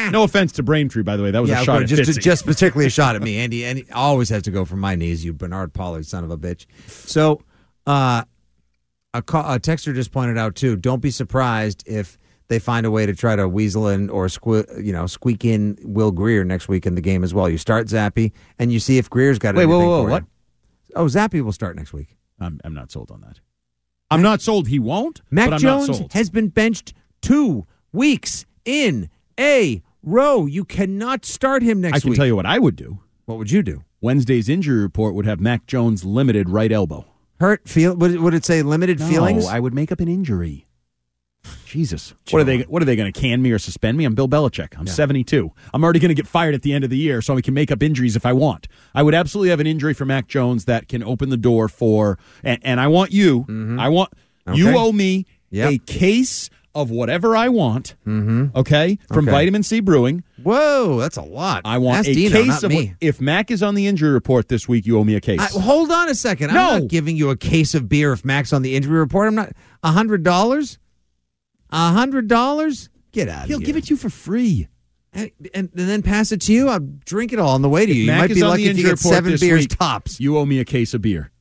No 0.11 0.23
offense 0.23 0.51
to 0.53 0.63
Braintree, 0.63 1.03
by 1.03 1.17
the 1.17 1.23
way. 1.23 1.31
That 1.31 1.41
was 1.41 1.49
yeah, 1.49 1.61
a 1.61 1.63
shot 1.63 1.85
just, 1.85 2.21
just 2.21 2.45
particularly 2.45 2.87
a 2.87 2.89
shot 2.91 3.15
at 3.15 3.21
me. 3.21 3.37
Andy, 3.37 3.65
Andy 3.65 3.85
always 3.93 4.29
has 4.29 4.43
to 4.43 4.51
go 4.51 4.65
for 4.65 4.75
my 4.75 4.95
knees. 4.95 5.23
You 5.23 5.33
Bernard 5.33 5.73
Pollard, 5.73 6.05
son 6.05 6.23
of 6.23 6.31
a 6.31 6.37
bitch. 6.37 6.65
So, 6.87 7.41
uh, 7.87 8.23
a, 9.13 9.17
a 9.17 9.21
texter 9.59 9.93
just 9.93 10.11
pointed 10.11 10.37
out 10.37 10.55
too. 10.55 10.75
Don't 10.75 11.01
be 11.01 11.11
surprised 11.11 11.83
if 11.87 12.17
they 12.47 12.59
find 12.59 12.85
a 12.85 12.91
way 12.91 13.05
to 13.05 13.15
try 13.15 13.35
to 13.35 13.47
weasel 13.47 13.87
in 13.87 14.09
or 14.09 14.27
sque- 14.27 14.83
you 14.83 14.93
know 14.93 15.07
squeak 15.07 15.45
in 15.45 15.77
Will 15.83 16.11
Grier 16.11 16.43
next 16.43 16.67
week 16.67 16.85
in 16.85 16.95
the 16.95 17.01
game 17.01 17.23
as 17.23 17.33
well. 17.33 17.49
You 17.49 17.57
start 17.57 17.87
Zappe 17.87 18.31
and 18.59 18.71
you 18.71 18.79
see 18.79 18.97
if 18.97 19.09
Grier's 19.09 19.39
got 19.39 19.55
Wait, 19.55 19.65
whoa, 19.65 19.75
anything 19.75 19.89
whoa, 19.89 20.03
for 20.03 20.09
what? 20.09 20.23
Oh, 20.95 21.05
Zappe 21.05 21.41
will 21.41 21.51
start 21.51 21.75
next 21.75 21.93
week. 21.93 22.15
I'm, 22.39 22.59
I'm 22.63 22.73
not 22.73 22.91
sold 22.91 23.11
on 23.11 23.21
that. 23.21 23.39
I'm 24.11 24.21
not 24.21 24.41
sold 24.41 24.67
he 24.67 24.77
won't, 24.79 25.21
Mac 25.31 25.47
but 25.49 25.55
I'm 25.55 25.59
Jones 25.59 25.87
not 25.87 25.97
sold. 25.97 26.13
has 26.13 26.29
been 26.29 26.49
benched 26.49 26.93
two 27.21 27.65
weeks 27.91 28.45
in 28.65 29.09
a 29.39 29.81
row. 30.03 30.45
You 30.45 30.65
cannot 30.65 31.25
start 31.25 31.63
him 31.63 31.81
next 31.81 31.93
week. 31.93 31.95
I 31.95 31.99
can 32.01 32.09
week. 32.11 32.17
tell 32.17 32.25
you 32.27 32.35
what 32.35 32.45
I 32.45 32.59
would 32.59 32.75
do. 32.75 32.99
What 33.25 33.37
would 33.37 33.51
you 33.51 33.63
do? 33.63 33.83
Wednesday's 34.01 34.49
injury 34.49 34.81
report 34.81 35.15
would 35.15 35.25
have 35.25 35.39
Mac 35.39 35.65
Jones 35.65 36.03
limited 36.03 36.49
right 36.49 36.71
elbow. 36.71 37.05
Hurt 37.39 37.67
feel? 37.67 37.95
Would 37.95 38.11
it, 38.11 38.19
would 38.21 38.33
it 38.33 38.45
say 38.45 38.61
limited 38.61 39.01
feelings? 39.01 39.45
No, 39.45 39.49
I 39.51 39.59
would 39.59 39.73
make 39.73 39.91
up 39.91 39.99
an 39.99 40.07
injury. 40.07 40.67
Jesus, 41.65 42.13
what 42.29 42.39
are 42.41 42.43
they? 42.43 42.59
What 42.61 42.81
are 42.81 42.85
they 42.85 42.95
going 42.95 43.11
to 43.11 43.19
can 43.19 43.41
me 43.41 43.51
or 43.51 43.59
suspend 43.59 43.97
me? 43.97 44.05
I'm 44.05 44.13
Bill 44.15 44.29
Belichick. 44.29 44.77
I'm 44.77 44.85
72. 44.87 45.51
I'm 45.73 45.83
already 45.83 45.99
going 45.99 46.09
to 46.09 46.15
get 46.15 46.27
fired 46.27 46.53
at 46.53 46.61
the 46.61 46.71
end 46.71 46.83
of 46.83 46.89
the 46.89 46.97
year, 46.97 47.21
so 47.21 47.35
I 47.35 47.41
can 47.41 47.53
make 47.53 47.71
up 47.71 47.81
injuries 47.81 48.15
if 48.15 48.25
I 48.25 48.31
want. 48.31 48.67
I 48.93 49.01
would 49.03 49.15
absolutely 49.15 49.49
have 49.49 49.59
an 49.59 49.67
injury 49.67 49.93
for 49.93 50.05
Mac 50.05 50.27
Jones 50.27 50.65
that 50.65 50.87
can 50.87 51.03
open 51.03 51.29
the 51.29 51.37
door 51.37 51.67
for. 51.67 52.17
And, 52.43 52.59
and 52.63 52.79
I 52.79 52.87
want 52.87 53.11
you. 53.11 53.45
I 53.79 53.89
want 53.89 54.11
you 54.53 54.67
Mm-hmm. 54.67 54.75
Owe 54.77 54.91
me 54.91 55.25
Yep. 55.49 55.71
a 55.71 55.77
case 55.79 56.49
of 56.75 56.89
whatever 56.89 57.35
I 57.35 57.49
want. 57.49 57.95
Mm-hmm. 58.07 58.57
Okay, 58.57 58.97
from 59.09 59.25
Okay. 59.27 59.31
Vitamin 59.31 59.63
Sea 59.63 59.79
Brewing. 59.79 60.23
Whoa, 60.41 60.99
that's 60.99 61.17
a 61.17 61.21
lot. 61.21 61.61
I 61.65 61.77
want 61.77 61.99
Ask 61.99 62.09
a 62.09 62.13
Dino, 62.13 62.43
case 62.43 62.63
of 62.63 62.71
me. 62.71 62.95
if 62.99 63.21
Mac 63.21 63.51
is 63.51 63.61
on 63.63 63.75
the 63.75 63.87
injury 63.87 64.09
report 64.11 64.47
this 64.49 64.67
week. 64.67 64.85
You 64.85 64.97
owe 64.99 65.03
me 65.03 65.15
a 65.15 65.21
case. 65.21 65.39
I, 65.39 65.59
hold 65.59 65.91
on 65.91 66.09
a 66.09 66.15
second. 66.15 66.53
No. 66.53 66.59
I'm 66.71 66.79
not 66.81 66.89
giving 66.89 67.15
you 67.15 67.29
a 67.29 67.37
case 67.37 67.73
of 67.75 67.87
beer 67.87 68.11
if 68.13 68.25
Mac's 68.25 68.51
on 68.53 68.61
the 68.61 68.75
injury 68.75 68.99
report. 68.99 69.27
I'm 69.27 69.35
not. 69.35 69.53
A 69.83 69.91
hundred 69.91 70.23
dollars. 70.23 70.79
A 71.69 71.91
hundred 71.91 72.27
dollars. 72.27 72.89
Get 73.11 73.29
out. 73.29 73.47
He'll 73.47 73.59
give 73.59 73.77
it 73.77 73.85
to 73.85 73.89
you 73.91 73.95
for 73.97 74.09
free. 74.09 74.67
and, 75.13 75.29
and 75.53 75.69
then 75.73 76.01
pass 76.01 76.31
it 76.31 76.41
to 76.41 76.53
you. 76.53 76.69
I'll 76.69 76.79
drink 76.79 77.33
it 77.33 77.39
all 77.39 77.49
on 77.49 77.61
the 77.61 77.69
way 77.69 77.85
to 77.85 77.93
you. 77.93 78.01
You 78.01 78.07
Mac 78.07 78.19
might 78.21 78.31
is 78.31 78.37
be 78.37 78.43
lucky 78.43 78.65
if 78.65 78.77
you 78.77 78.83
get 78.85 78.97
seven 78.99 79.35
beers 79.39 79.61
week. 79.61 79.77
tops. 79.77 80.19
You 80.19 80.37
owe 80.39 80.45
me 80.45 80.59
a 80.59 80.65
case 80.65 80.93
of 80.95 81.01
beer 81.03 81.31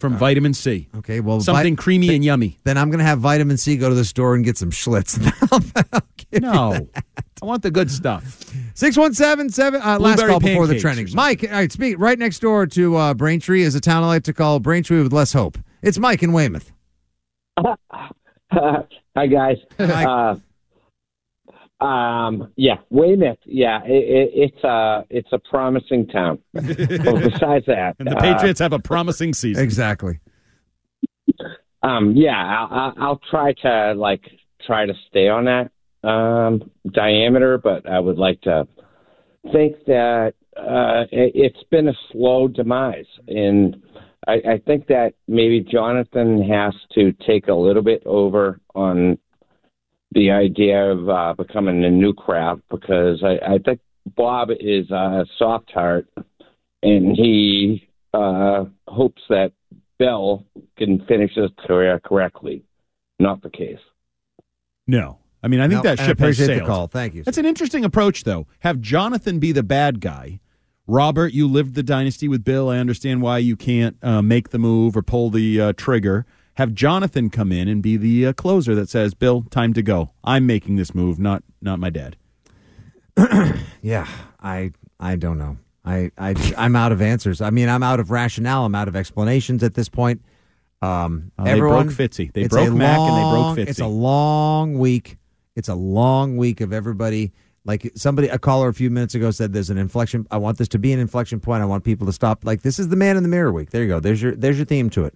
from 0.00 0.14
Uh, 0.14 0.18
Vitamin 0.18 0.54
Sea. 0.54 0.88
Okay, 0.98 1.20
well, 1.20 1.40
Something 1.40 1.76
vi- 1.76 1.82
creamy 1.82 2.14
and 2.14 2.24
yummy. 2.24 2.58
Then 2.64 2.76
I'm 2.78 2.90
going 2.90 2.98
to 2.98 3.04
have 3.04 3.20
vitamin 3.20 3.56
C. 3.56 3.76
Go 3.76 3.88
to 3.88 3.94
the 3.94 4.04
store 4.04 4.34
and 4.34 4.44
get 4.44 4.56
some 4.58 4.70
Schlitz. 4.70 5.18
I'll 5.92 6.02
give 6.16 6.26
you 6.32 6.40
No. 6.40 6.88
I 7.40 7.46
want 7.46 7.62
the 7.62 7.70
good 7.70 7.90
stuff. 7.90 8.42
Six 8.74 8.96
one 8.96 9.14
seven 9.14 9.48
seven. 9.50 9.80
Uh, 9.80 9.98
last 9.98 10.16
Blueberry 10.16 10.30
call 10.30 10.40
before 10.40 10.66
the 10.66 10.72
pancakes 10.74 10.80
or 10.80 10.82
trending. 10.82 11.06
something. 11.06 11.16
Mike, 11.16 11.44
all 11.44 11.50
right, 11.50 11.70
speak 11.72 11.96
right 11.98 12.18
next 12.18 12.40
door 12.40 12.66
to 12.66 12.96
uh, 12.96 13.14
Braintree 13.14 13.62
is 13.62 13.74
a 13.74 13.80
town 13.80 14.02
I 14.02 14.06
like 14.08 14.24
to 14.24 14.32
call 14.32 14.58
Braintree 14.60 15.02
with 15.02 15.12
less 15.12 15.32
hope. 15.32 15.56
It's 15.82 15.98
Mike 15.98 16.22
in 16.22 16.32
Weymouth. 16.32 16.72
Hi 18.52 19.26
guys. 19.26 19.56
Uh, 19.78 20.36
um, 21.80 22.52
yeah, 22.56 22.76
Weymouth. 22.90 23.38
Yeah, 23.44 23.80
it, 23.84 23.90
it, 23.92 24.30
it's 24.34 24.64
a 24.64 25.04
it's 25.10 25.28
a 25.32 25.38
promising 25.38 26.06
town. 26.08 26.38
but 26.52 26.64
besides 26.64 27.66
that, 27.66 27.94
And 27.98 28.08
the 28.08 28.16
uh, 28.16 28.20
Patriots 28.20 28.60
have 28.60 28.72
a 28.72 28.78
promising 28.78 29.32
season. 29.34 29.62
Exactly. 29.62 30.20
um, 31.82 32.14
yeah, 32.16 32.36
I'll, 32.36 32.78
I'll- 32.78 32.94
I'll 32.98 33.20
try 33.30 33.52
to 33.62 33.94
like 33.94 34.22
try 34.66 34.86
to 34.86 34.94
stay 35.08 35.28
on 35.28 35.44
that 35.44 35.70
um, 36.08 36.70
diameter, 36.92 37.58
but 37.58 37.88
I 37.88 38.00
would 38.00 38.18
like 38.18 38.40
to 38.42 38.66
think 39.52 39.76
that 39.86 40.34
uh, 40.56 41.04
it, 41.12 41.32
it's 41.34 41.62
been 41.70 41.88
a 41.88 41.94
slow 42.10 42.48
demise, 42.48 43.06
and 43.28 43.80
I, 44.26 44.32
I 44.54 44.58
think 44.66 44.88
that 44.88 45.14
maybe 45.28 45.60
Jonathan 45.60 46.42
has 46.42 46.74
to 46.94 47.12
take 47.26 47.46
a 47.48 47.54
little 47.54 47.82
bit 47.82 48.02
over 48.04 48.60
on 48.74 49.18
the 50.12 50.30
idea 50.30 50.90
of 50.90 51.08
uh, 51.08 51.34
becoming 51.34 51.84
a 51.84 51.90
new 51.90 52.12
craft 52.14 52.62
because 52.70 53.22
I, 53.22 53.54
I 53.54 53.58
think 53.58 53.80
Bob 54.16 54.50
is 54.50 54.90
a 54.90 55.26
soft 55.38 55.70
heart, 55.70 56.08
and 56.82 57.16
he 57.16 57.88
uh, 58.14 58.64
hopes 58.86 59.22
that 59.28 59.52
Bell 59.98 60.44
can 60.76 61.04
finish 61.06 61.32
his 61.34 61.50
career 61.66 62.00
correctly. 62.00 62.64
Not 63.18 63.42
the 63.42 63.50
case. 63.50 63.78
No, 64.86 65.18
I 65.42 65.48
mean 65.48 65.60
I 65.60 65.68
think 65.68 65.84
No, 65.84 65.90
that 65.90 66.00
I 66.00 66.06
ship 66.06 66.18
has 66.20 66.38
appreciate 66.38 66.58
the 66.58 66.64
call. 66.64 66.86
Thank 66.86 67.14
you. 67.14 67.24
That's 67.24 67.38
an 67.38 67.46
interesting 67.46 67.84
approach, 67.84 68.24
though. 68.24 68.46
Have 68.60 68.80
Jonathan 68.80 69.38
be 69.38 69.52
the 69.52 69.62
bad 69.62 70.00
guy. 70.00 70.40
Robert, 70.86 71.34
you 71.34 71.46
lived 71.46 71.74
the 71.74 71.82
dynasty 71.82 72.28
with 72.28 72.44
Bill. 72.44 72.70
I 72.70 72.78
understand 72.78 73.20
why 73.20 73.38
you 73.38 73.56
can't 73.56 73.96
uh, 74.02 74.22
make 74.22 74.48
the 74.48 74.58
move 74.58 74.96
or 74.96 75.02
pull 75.02 75.28
the 75.28 75.60
uh, 75.60 75.72
trigger. 75.76 76.24
Have 76.58 76.74
Jonathan 76.74 77.30
come 77.30 77.52
in 77.52 77.68
and 77.68 77.80
be 77.80 77.96
the 77.96 78.26
uh, 78.26 78.32
closer 78.32 78.74
that 78.74 78.88
says, 78.88 79.14
"Bill, 79.14 79.42
time 79.48 79.72
to 79.74 79.80
go. 79.80 80.10
I'm 80.24 80.44
making 80.44 80.74
this 80.74 80.92
move, 80.92 81.20
not 81.20 81.44
not 81.62 81.78
my 81.78 81.88
dad." 81.88 82.16
Yeah, 83.80 84.08
I 84.42 84.72
I 84.98 85.14
don't 85.14 85.38
know. 85.38 85.56
I 85.84 86.10
I 86.18 86.34
I'm 86.56 86.74
out 86.74 86.90
of 86.90 87.00
answers. 87.00 87.40
I 87.40 87.50
mean, 87.50 87.68
I'm 87.68 87.84
out 87.84 88.00
of 88.00 88.10
rationale. 88.10 88.64
I'm 88.64 88.74
out 88.74 88.88
of 88.88 88.96
explanations 88.96 89.62
at 89.62 89.74
this 89.74 89.88
point. 89.88 90.20
Um, 90.82 91.30
Uh, 91.38 91.44
they 91.44 91.52
everyone, 91.52 91.86
broke 91.86 91.96
Fitzy. 91.96 92.32
They 92.32 92.48
broke 92.48 92.72
Mac 92.74 92.98
and 92.98 93.16
they 93.16 93.22
broke 93.22 93.32
long- 93.44 93.56
Fitzy. 93.56 93.68
It's 93.68 93.78
a 93.80 93.86
long 93.86 94.78
week. 94.80 95.16
It's 95.54 95.68
a 95.68 95.76
long 95.76 96.36
week 96.36 96.60
of 96.60 96.72
everybody. 96.72 97.32
Like 97.64 97.92
somebody, 97.94 98.26
a 98.26 98.38
caller 98.38 98.66
a 98.66 98.74
few 98.74 98.90
minutes 98.90 99.14
ago 99.14 99.30
said, 99.30 99.52
"There's 99.52 99.70
an 99.70 99.78
inflection. 99.78 100.26
I 100.32 100.38
want 100.38 100.58
this 100.58 100.68
to 100.70 100.78
be 100.80 100.92
an 100.92 100.98
inflection 100.98 101.38
point. 101.38 101.62
I 101.62 101.66
want 101.66 101.84
people 101.84 102.08
to 102.08 102.12
stop. 102.12 102.44
Like 102.44 102.62
this 102.62 102.80
is 102.80 102.88
the 102.88 102.96
man 102.96 103.16
in 103.16 103.22
the 103.22 103.28
mirror 103.28 103.52
week. 103.52 103.70
There 103.70 103.82
you 103.82 103.88
go. 103.88 104.00
There's 104.00 104.20
your 104.20 104.34
there's 104.34 104.56
your 104.56 104.66
theme 104.66 104.90
to 104.90 105.04
it. 105.04 105.14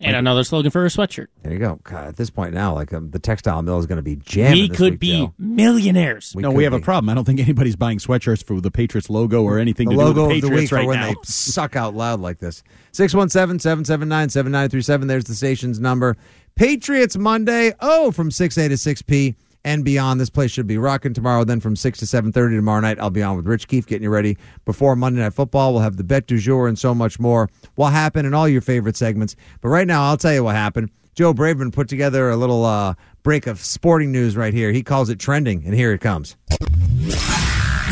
And 0.00 0.16
another 0.16 0.44
slogan 0.44 0.70
for 0.70 0.84
a 0.84 0.88
sweatshirt. 0.88 1.28
There 1.42 1.52
you 1.52 1.58
go. 1.58 1.78
God, 1.84 2.08
at 2.08 2.16
this 2.16 2.28
point 2.28 2.52
now, 2.52 2.74
like 2.74 2.92
um, 2.92 3.10
the 3.10 3.18
textile 3.18 3.62
mill 3.62 3.78
is 3.78 3.86
going 3.86 3.96
to 3.96 4.02
be 4.02 4.16
jammed. 4.16 4.54
we 4.54 4.68
this 4.68 4.76
could 4.76 4.92
week, 4.94 5.00
be 5.00 5.18
Joe. 5.20 5.32
millionaires. 5.38 6.34
no, 6.36 6.50
we 6.50 6.64
have 6.64 6.74
a 6.74 6.80
problem. 6.80 7.08
I 7.08 7.14
don't 7.14 7.24
think 7.24 7.40
anybody's 7.40 7.76
buying 7.76 7.98
sweatshirts 7.98 8.44
for 8.44 8.60
the 8.60 8.70
Patriots 8.70 9.08
logo 9.08 9.42
or 9.44 9.58
anything 9.58 9.88
the 9.88 9.94
to 9.94 10.00
do 10.00 10.04
logo 10.04 10.26
with 10.26 10.36
of 10.36 10.42
the 10.42 10.48
the 10.48 10.54
week 10.54 10.68
Patriots 10.68 10.70
for 10.70 10.76
right 10.76 10.86
when 10.86 11.00
now. 11.00 11.06
they 11.08 11.14
suck 11.24 11.76
out 11.76 11.94
loud 11.94 12.20
like 12.20 12.40
this. 12.40 12.62
617-779-7937. 12.92 15.08
There's 15.08 15.24
the 15.24 15.34
station's 15.34 15.80
number. 15.80 16.16
Patriots 16.56 17.16
Monday. 17.16 17.72
Oh, 17.80 18.10
from 18.12 18.28
6A 18.30 18.68
to 18.68 18.74
6P 18.74 19.34
and 19.64 19.84
beyond. 19.84 20.20
This 20.20 20.30
place 20.30 20.50
should 20.50 20.66
be 20.66 20.78
rocking 20.78 21.14
tomorrow. 21.14 21.44
Then 21.44 21.60
from 21.60 21.76
6 21.76 21.98
to 21.98 22.04
7.30 22.04 22.32
tomorrow 22.56 22.80
night, 22.80 22.98
I'll 23.00 23.10
be 23.10 23.22
on 23.22 23.36
with 23.36 23.46
Rich 23.46 23.68
Keefe 23.68 23.86
getting 23.86 24.04
you 24.04 24.10
ready 24.10 24.36
before 24.64 24.96
Monday 24.96 25.20
Night 25.20 25.34
Football. 25.34 25.72
We'll 25.72 25.82
have 25.82 25.96
the 25.96 26.04
bet 26.04 26.26
du 26.26 26.38
jour 26.38 26.68
and 26.68 26.78
so 26.78 26.94
much 26.94 27.18
more. 27.18 27.48
What 27.74 27.92
happened 27.92 28.26
in 28.26 28.34
all 28.34 28.48
your 28.48 28.60
favorite 28.60 28.96
segments. 28.96 29.36
But 29.60 29.68
right 29.68 29.86
now, 29.86 30.04
I'll 30.04 30.16
tell 30.16 30.34
you 30.34 30.44
what 30.44 30.54
happened. 30.54 30.90
Joe 31.14 31.32
Braverman 31.32 31.72
put 31.72 31.88
together 31.88 32.30
a 32.30 32.36
little 32.36 32.64
uh, 32.64 32.94
break 33.22 33.46
of 33.46 33.60
sporting 33.60 34.10
news 34.10 34.36
right 34.36 34.52
here. 34.52 34.72
He 34.72 34.82
calls 34.82 35.08
it 35.10 35.18
trending, 35.20 35.64
and 35.64 35.74
here 35.74 35.92
it 35.92 36.00
comes. 36.00 36.36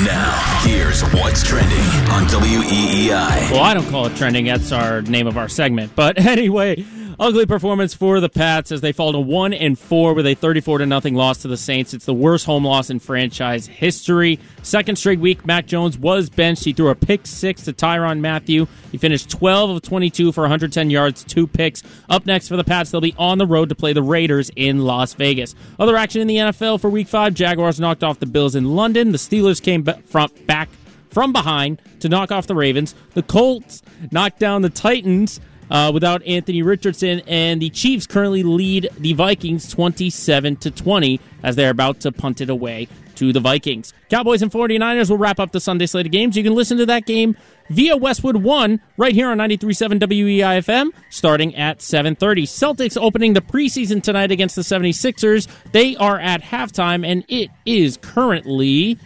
Now, 0.01 0.61
here's 0.65 1.03
what's 1.13 1.45
trending 1.45 1.79
on 2.11 2.25
WEEI. 2.27 3.51
Well, 3.53 3.63
I 3.63 3.75
don't 3.75 3.89
call 3.91 4.07
it 4.07 4.17
trending. 4.17 4.47
That's 4.47 4.73
our 4.73 5.03
name 5.03 5.27
of 5.27 5.37
our 5.37 5.49
segment. 5.49 5.95
But 5.95 6.19
anyway, 6.27 6.85
ugly 7.23 7.47
performance 7.47 7.95
for 7.95 8.19
the 8.19 8.29
Pats 8.29 8.73
as 8.73 8.81
they 8.81 8.91
fall 8.91 9.13
to 9.13 9.21
one 9.21 9.53
and 9.53 9.79
four 9.79 10.13
with 10.13 10.27
a 10.27 10.35
thirty-four 10.35 10.79
to 10.79 10.87
nothing 10.87 11.15
loss 11.15 11.39
to 11.43 11.49
the 11.49 11.57
Saints. 11.57 11.95
It's 11.95 12.05
the 12.05 12.13
worst 12.13 12.45
home 12.45 12.65
loss 12.65 12.91
in 12.91 12.99
franchise 12.99 13.69
history. 13.69 14.41
Second 14.63 14.97
straight 14.97 15.21
week, 15.21 15.47
Mac 15.47 15.67
Jones 15.67 15.97
was 15.97 16.29
benched. 16.29 16.65
He 16.65 16.73
threw 16.73 16.89
a 16.89 16.97
pick 16.97 17.25
six 17.29 17.63
to 17.63 17.73
Tyrann 17.73 18.19
Mathieu. 18.19 18.67
He 18.91 18.99
finished 18.99 19.31
twelve 19.31 19.71
of 19.71 19.83
twenty-two 19.83 20.33
for 20.33 20.41
110 20.41 20.91
yards, 20.91 21.23
two 21.23 21.47
picks. 21.47 21.85
Up 22.11 22.27
next 22.27 22.49
for 22.49 22.57
the 22.57 22.65
Pats, 22.65 22.91
they'll 22.91 23.01
be 23.01 23.15
on 23.17 23.39
the 23.39 23.47
road 23.47 23.69
to 23.69 23.77
play 23.77 23.93
the 23.93 24.03
Raiders 24.03 24.51
in 24.57 24.81
Las 24.81 25.15
Vegas. 25.15 25.55
Other 25.79 25.97
action 25.97 26.21
in 26.21 26.27
the 26.27 26.37
NFL 26.39 26.81
for 26.81 26.91
Week 26.91 27.07
Five: 27.07 27.35
Jaguars 27.35 27.79
knocked 27.79 28.03
off 28.03 28.19
the 28.19 28.27
Bills 28.27 28.57
in 28.57 28.75
London. 28.75 29.13
The 29.13 29.19
Steelers 29.19 29.63
came 29.63 29.85
from 29.85 30.29
back 30.47 30.69
from 31.11 31.33
behind 31.33 31.81
to 32.01 32.09
knock 32.09 32.33
off 32.33 32.49
the 32.49 32.57
Ravens. 32.57 32.97
The 33.15 33.23
Colts 33.23 33.81
knocked 34.11 34.41
down 34.41 34.63
the 34.63 34.71
Titans 34.71 35.41
uh, 35.73 35.91
without 35.93 36.23
Anthony 36.25 36.63
Richardson, 36.63 37.23
and 37.27 37.61
the 37.61 37.71
Chiefs 37.71 38.07
currently 38.07 38.43
lead 38.43 38.91
the 38.99 39.15
Vikings 39.15 39.69
27 39.71 40.57
to 40.57 40.71
20 40.71 41.19
as 41.43 41.57
they're 41.57 41.71
about 41.71 42.01
to 42.01 42.13
punt 42.13 42.43
it 42.43 42.51
away 42.51 42.89
to 43.15 43.33
the 43.33 43.41
Vikings. 43.41 43.95
Cowboys 44.11 44.43
and 44.43 44.53
49ers 44.53 45.09
will 45.09 45.17
wrap 45.17 45.41
up 45.41 45.51
the 45.53 45.61
Sunday 45.61 45.87
slate 45.87 46.05
of 46.05 46.13
games. 46.13 46.37
You 46.37 46.43
can 46.43 46.55
listen 46.55 46.77
to 46.77 46.87
that 46.87 47.07
game 47.07 47.37
via 47.71 47.97
Westwood 47.97 48.37
1 48.37 48.81
right 48.99 49.15
here 49.15 49.31
on 49.31 49.39
93.7 49.39 49.99
WEIFM 49.99 50.91
starting 51.09 51.57
at 51.57 51.79
7.30. 51.79 52.43
Celtics 52.43 53.01
opening 53.01 53.33
the 53.33 53.41
preseason 53.41 54.03
tonight 54.03 54.31
against 54.31 54.57
the 54.57 54.63
76ers. 54.63 55.49
They 55.73 55.97
are 55.97 56.19
at 56.19 56.43
halftime, 56.43 57.07
and 57.07 57.25
it 57.29 57.49
is 57.65 57.97
currently... 57.97 58.99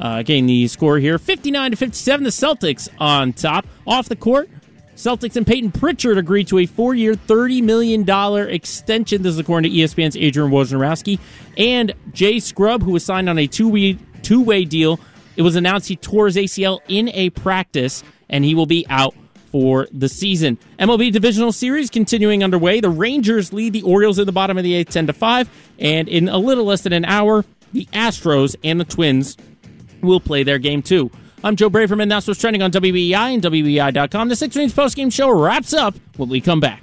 Uh, 0.00 0.22
getting 0.22 0.46
the 0.46 0.68
score 0.68 1.00
here 1.00 1.18
59 1.18 1.72
to 1.72 1.76
57. 1.76 2.22
The 2.22 2.30
Celtics 2.30 2.88
on 3.00 3.32
top. 3.32 3.66
Off 3.84 4.08
the 4.08 4.14
court, 4.14 4.48
Celtics 4.98 5.36
and 5.36 5.46
Payton 5.46 5.70
Pritchard 5.70 6.18
agreed 6.18 6.48
to 6.48 6.58
a 6.58 6.66
four 6.66 6.92
year, 6.92 7.14
$30 7.14 7.62
million 7.62 8.04
extension. 8.50 9.22
This 9.22 9.34
is 9.34 9.38
according 9.38 9.70
to 9.70 9.78
ESPN's 9.78 10.16
Adrian 10.16 10.50
Wojnarowski. 10.50 11.20
And 11.56 11.94
Jay 12.12 12.40
Scrubb, 12.40 12.82
who 12.82 12.90
was 12.90 13.04
signed 13.04 13.28
on 13.28 13.38
a 13.38 13.46
two 13.46 13.68
way 13.70 14.64
deal, 14.64 14.98
it 15.36 15.42
was 15.42 15.54
announced 15.54 15.86
he 15.86 15.94
tore 15.94 16.26
his 16.26 16.34
ACL 16.34 16.80
in 16.88 17.10
a 17.10 17.30
practice, 17.30 18.02
and 18.28 18.44
he 18.44 18.56
will 18.56 18.66
be 18.66 18.84
out 18.90 19.14
for 19.52 19.86
the 19.92 20.08
season. 20.08 20.58
MLB 20.80 21.12
Divisional 21.12 21.52
Series 21.52 21.90
continuing 21.90 22.42
underway. 22.42 22.80
The 22.80 22.90
Rangers 22.90 23.52
lead 23.52 23.74
the 23.74 23.82
Orioles 23.82 24.18
in 24.18 24.26
the 24.26 24.32
bottom 24.32 24.58
of 24.58 24.64
the 24.64 24.74
eighth, 24.74 24.90
10 24.90 25.06
to 25.06 25.12
5. 25.12 25.48
And 25.78 26.08
in 26.08 26.28
a 26.28 26.38
little 26.38 26.64
less 26.64 26.80
than 26.80 26.92
an 26.92 27.04
hour, 27.04 27.44
the 27.72 27.86
Astros 27.92 28.56
and 28.64 28.80
the 28.80 28.84
Twins 28.84 29.36
will 30.02 30.18
play 30.18 30.42
their 30.42 30.58
game 30.58 30.82
two. 30.82 31.12
I'm 31.44 31.54
Joe 31.54 31.70
Braverman. 31.70 32.08
That's 32.08 32.26
what's 32.26 32.40
trending 32.40 32.62
on 32.62 32.72
WEEI 32.72 33.34
and 33.34 33.42
WEEI.com. 33.42 34.28
The 34.28 34.36
Six 34.36 34.56
Rings 34.56 34.74
postgame 34.74 35.12
show 35.12 35.30
wraps 35.30 35.72
up 35.72 35.94
when 36.16 36.28
we 36.28 36.40
come 36.40 36.58
back. 36.58 36.82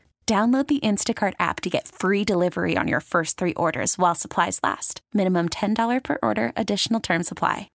Download 0.27 0.65
the 0.67 0.79
Instacart 0.79 1.33
app 1.39 1.59
to 1.61 1.69
get 1.69 1.87
free 1.87 2.23
delivery 2.23 2.77
on 2.77 2.87
your 2.87 3.01
first 3.01 3.37
three 3.37 3.53
orders 3.55 3.97
while 3.97 4.15
supplies 4.15 4.59
last. 4.63 5.01
Minimum 5.13 5.49
$10 5.49 6.03
per 6.03 6.19
order, 6.23 6.53
additional 6.55 6.99
term 6.99 7.23
supply. 7.23 7.69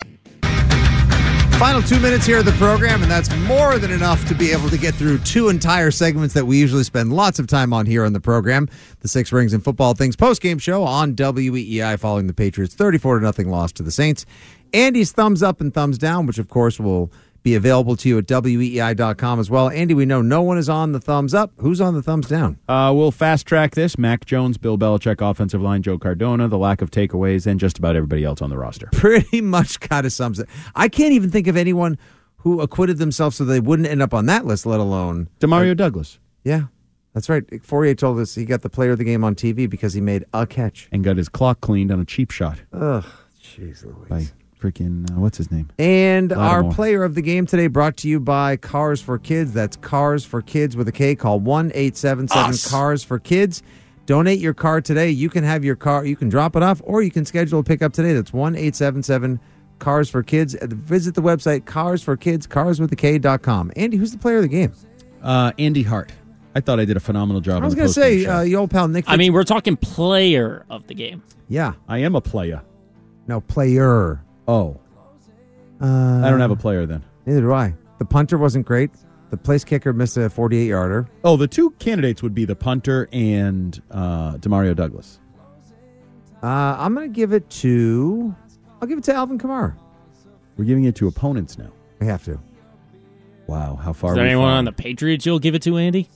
Final 1.59 1.83
two 1.83 2.01
minutes 2.01 2.27
here 2.27 2.39
of 2.39 2.45
the 2.45 2.53
program, 2.53 3.03
and 3.03 3.11
that's 3.11 3.35
more 3.37 3.79
than 3.79 3.91
enough 3.91 4.27
to 4.27 4.35
be 4.35 4.51
able 4.51 4.69
to 4.69 4.77
get 4.77 4.93
through 4.93 5.19
two 5.19 5.49
entire 5.49 5.91
segments 5.91 6.35
that 6.35 6.45
we 6.45 6.59
usually 6.59 6.83
spend 6.83 7.13
lots 7.13 7.39
of 7.39 7.47
time 7.47 7.73
on 7.73 7.87
here 7.87 8.05
on 8.05 8.13
the 8.13 8.21
program. 8.21 8.69
The 9.01 9.09
Six 9.09 9.33
Rings 9.33 9.53
and 9.53 9.63
Football 9.63 9.95
Things 9.95 10.17
post-game 10.17 10.59
show 10.59 10.83
on 10.83 11.15
WEEI 11.15 11.99
following 11.99 12.27
the 12.27 12.35
Patriots' 12.35 12.75
34 12.75 13.21
to 13.21 13.25
nothing 13.25 13.49
loss 13.51 13.73
to 13.73 13.83
the 13.83 13.93
Saints. 13.93 14.27
Andy's 14.73 15.13
thumbs 15.13 15.43
up 15.43 15.61
and 15.61 15.73
thumbs 15.73 15.97
down, 15.97 16.27
which 16.27 16.39
of 16.39 16.49
course 16.49 16.81
will 16.81 17.13
be 17.45 17.55
available 17.55 17.95
to 17.95 18.09
you 18.09 18.19
at 18.19 18.25
weei.com 18.27 19.39
as 19.39 19.51
well. 19.51 19.69
Andy, 19.69 19.95
we 19.95 20.07
know 20.07 20.23
no 20.23 20.43
one 20.43 20.59
is 20.59 20.69
on 20.69 20.93
the 20.93 20.99
thumbs 20.99 21.35
up. 21.35 21.53
Who's 21.59 21.81
on 21.81 21.95
the 21.95 22.03
thumbs 22.03 22.27
down? 22.27 22.59
Uh, 22.67 22.93
we'll 22.97 23.13
fast 23.13 23.47
track 23.47 23.75
this. 23.75 23.97
Mac 23.99 24.25
Jones, 24.25 24.57
Bill 24.59 24.79
Belichick, 24.79 25.21
offensive 25.21 25.61
line, 25.63 25.83
Joe 25.83 25.99
Cardona, 25.99 26.49
the 26.49 26.59
lack 26.59 26.83
of 26.83 26.91
takeaways, 26.91 27.47
and 27.47 27.61
just 27.61 27.79
about 27.79 27.95
everybody 27.95 28.25
else 28.25 28.41
on 28.43 28.49
the 28.51 28.57
roster. 28.57 28.89
Pretty 28.93 29.43
much 29.43 29.79
kind 29.79 30.07
of 30.07 30.13
sums 30.13 30.41
it. 30.41 30.49
I 30.75 30.89
can't 30.89 31.13
even 31.13 31.31
think 31.31 31.47
of 31.47 31.57
anyone 31.57 31.99
who 32.39 32.63
acquitted 32.63 32.97
themselves 32.97 33.37
so 33.37 33.45
they 33.45 33.61
wouldn't 33.61 33.89
end 33.89 34.03
up 34.03 34.15
on 34.15 34.27
that 34.27 34.47
list, 34.47 34.65
let 34.65 34.81
alone 34.81 35.29
Demario 35.39 35.73
uh, 35.73 35.75
Douglas. 35.75 36.19
Yeah. 36.43 36.65
That's 37.13 37.29
right. 37.29 37.47
Fauria 37.63 37.97
told 37.97 38.19
us 38.19 38.35
he 38.35 38.45
got 38.45 38.63
the 38.63 38.71
player 38.71 38.91
of 38.91 38.99
the 38.99 39.05
game 39.05 39.23
on 39.23 39.37
TV 39.37 39.71
because 39.71 39.93
he 39.93 40.01
made 40.01 40.25
a 40.33 40.47
catch 40.47 40.89
and 40.91 41.05
got 41.05 41.17
his 41.17 41.29
clock 41.29 41.61
cleaned 41.61 41.93
on 41.93 42.01
a 42.01 42.05
cheap 42.05 42.33
shot. 42.33 42.59
Ugh, 42.73 43.05
jeez 43.41 43.85
Louise. 43.85 44.09
By 44.09 44.44
freaking 44.65 45.11
uh, 45.11 45.21
what's 45.21 45.37
his 45.37 45.51
name? 45.51 45.71
And 45.79 46.31
Lattimore. 46.31 46.71
our 46.71 46.75
player 46.75 47.05
of 47.05 47.15
the 47.15 47.23
game 47.23 47.47
today 47.47 47.67
brought 47.67 47.97
to 47.99 48.09
you 48.09 48.19
by 48.19 48.57
Cars 48.57 49.03
for 49.03 49.19
Kids. 49.19 49.53
That's 49.53 49.77
Cars 49.77 50.25
for 50.25 50.41
Kids 50.41 50.77
with 50.77 50.89
a 50.89 50.93
K. 50.93 51.15
Call 51.15 51.41
one 51.41 51.71
eight 51.75 51.97
seven 51.97 52.27
seven 52.29 52.55
Cars 52.69 53.05
for 53.05 53.19
Kids. 53.19 53.63
Donate 54.07 54.39
your 54.39 54.55
car 54.55 54.81
today. 54.81 55.11
You 55.11 55.29
can 55.29 55.45
have 55.45 55.65
your 55.65 55.77
car. 55.77 56.05
You 56.05 56.17
can 56.17 56.29
drop 56.29 56.57
it 56.57 56.63
off, 56.63 56.81
or 56.85 57.03
you 57.03 57.11
can 57.11 57.25
schedule 57.25 57.61
a 57.61 57.65
pickup 57.65 57.93
today. 57.93 58.15
That's 58.15 58.33
one 58.33 58.57
eight 58.57 58.75
seven 58.75 59.03
seven 59.03 59.39
Cars 59.79 60.09
for 60.09 60.23
Kids. 60.23 60.57
Visit 60.63 61.15
the 61.15 61.23
website 61.23 61.67
Cars 61.67 62.03
for 62.03 62.17
Kids, 62.17 62.47
Cars 62.47 62.81
with 62.81 62.93
a 62.93 62.97
K.com. 62.97 63.73
Andy, 63.77 63.97
who's 63.97 64.13
the 64.13 64.19
player 64.19 64.37
of 64.37 64.43
the 64.43 64.49
game? 64.49 64.73
Uh, 65.23 65.53
Andy 65.59 65.83
Hart. 65.83 66.13
I 66.55 66.61
thought 66.61 66.79
I 66.79 66.85
did 66.85 66.97
a 66.97 67.01
phenomenal 67.01 67.41
job. 67.41 67.63
I 67.63 67.65
was 67.67 67.75
going 67.75 67.89
to 67.89 67.93
say, 67.93 68.25
uh, 68.27 68.43
your 68.43 68.61
old 68.61 68.71
pal 68.71 68.87
Nick. 68.87 69.07
I 69.09 69.17
mean, 69.17 69.33
we're 69.33 69.43
talking 69.43 69.77
player 69.77 70.65
of 70.71 70.87
the 70.87 70.95
game. 70.95 71.21
Yeah, 71.49 71.73
I 71.89 71.99
am 71.99 72.15
a 72.15 72.21
player. 72.21 72.63
No, 73.27 73.41
player. 73.41 74.23
Oh. 74.47 74.79
Uh, 75.81 76.23
I 76.25 76.31
don't 76.31 76.41
have 76.41 76.51
a 76.51 76.57
player 76.57 76.87
then. 76.87 77.05
Neither 77.27 77.41
do 77.43 77.53
I. 77.53 77.75
The 77.99 78.05
punter 78.05 78.39
wasn't 78.39 78.67
great. 78.67 78.91
The 79.31 79.37
place 79.37 79.65
kicker 79.65 79.93
missed 79.93 80.17
a 80.17 80.31
48 80.31 80.67
yarder. 80.67 81.09
Oh, 81.25 81.37
the 81.37 81.49
two 81.49 81.71
candidates 81.73 82.23
would 82.23 82.35
be 82.35 82.45
the 82.45 82.55
punter 82.55 83.09
and 83.13 83.81
uh, 83.91 84.35
Demario 84.37 84.77
Douglas. 84.77 85.19
Uh, 86.43 86.77
I'm 86.79 86.95
going 86.95 87.11
to 87.11 87.15
give 87.15 87.33
it 87.33 87.49
to. 87.51 88.35
I'll 88.81 88.87
give 88.89 88.99
it 88.99 89.05
to 89.05 89.15
Alvin 89.15 89.39
Kamara. 89.39 89.75
We're 90.57 90.67
giving 90.67 90.85
it 90.85 90.95
to 90.97 91.09
opponents 91.09 91.59
now. 91.59 91.73
We 92.01 92.07
have 92.07 92.23
to. 92.25 92.39
Wow, 93.47 93.77
how 93.77 93.93
far? 93.93 94.13
Is 94.13 94.17
there 94.17 94.27
anyone 94.27 94.51
on 94.51 94.65
the 94.65 94.73
Patriots 94.73 95.27
you'll 95.27 95.39
give 95.39 95.55
it 95.55 95.63
to, 95.63 95.77
Andy? 95.79 96.09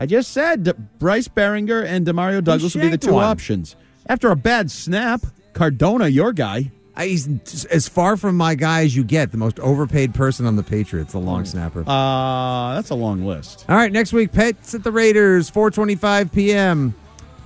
I 0.00 0.06
just 0.06 0.32
said 0.32 0.64
D- 0.64 0.72
Bryce 0.98 1.28
Baringer 1.28 1.84
and 1.84 2.06
Demario 2.06 2.42
Douglas 2.42 2.74
would 2.74 2.82
be 2.82 2.88
the 2.88 2.98
two 2.98 3.14
one. 3.14 3.24
options. 3.24 3.76
After 4.08 4.30
a 4.30 4.36
bad 4.36 4.70
snap, 4.70 5.22
Cardona, 5.52 6.08
your 6.08 6.32
guy. 6.32 6.70
He's 6.98 7.64
as 7.66 7.88
far 7.88 8.16
from 8.16 8.36
my 8.36 8.54
guy 8.54 8.84
as 8.84 8.96
you 8.96 9.04
get. 9.04 9.30
The 9.32 9.38
most 9.38 9.60
overpaid 9.60 10.14
person 10.14 10.46
on 10.46 10.56
the 10.56 10.62
Patriots, 10.62 11.12
the 11.12 11.18
long 11.18 11.44
snapper. 11.44 11.84
Uh, 11.86 12.74
that's 12.74 12.90
a 12.90 12.94
long 12.94 13.24
list. 13.24 13.64
All 13.68 13.76
right, 13.76 13.92
next 13.92 14.12
week, 14.12 14.32
Pets 14.32 14.74
at 14.74 14.82
the 14.82 14.92
Raiders, 14.92 15.50
4:25 15.50 16.32
p.m. 16.32 16.94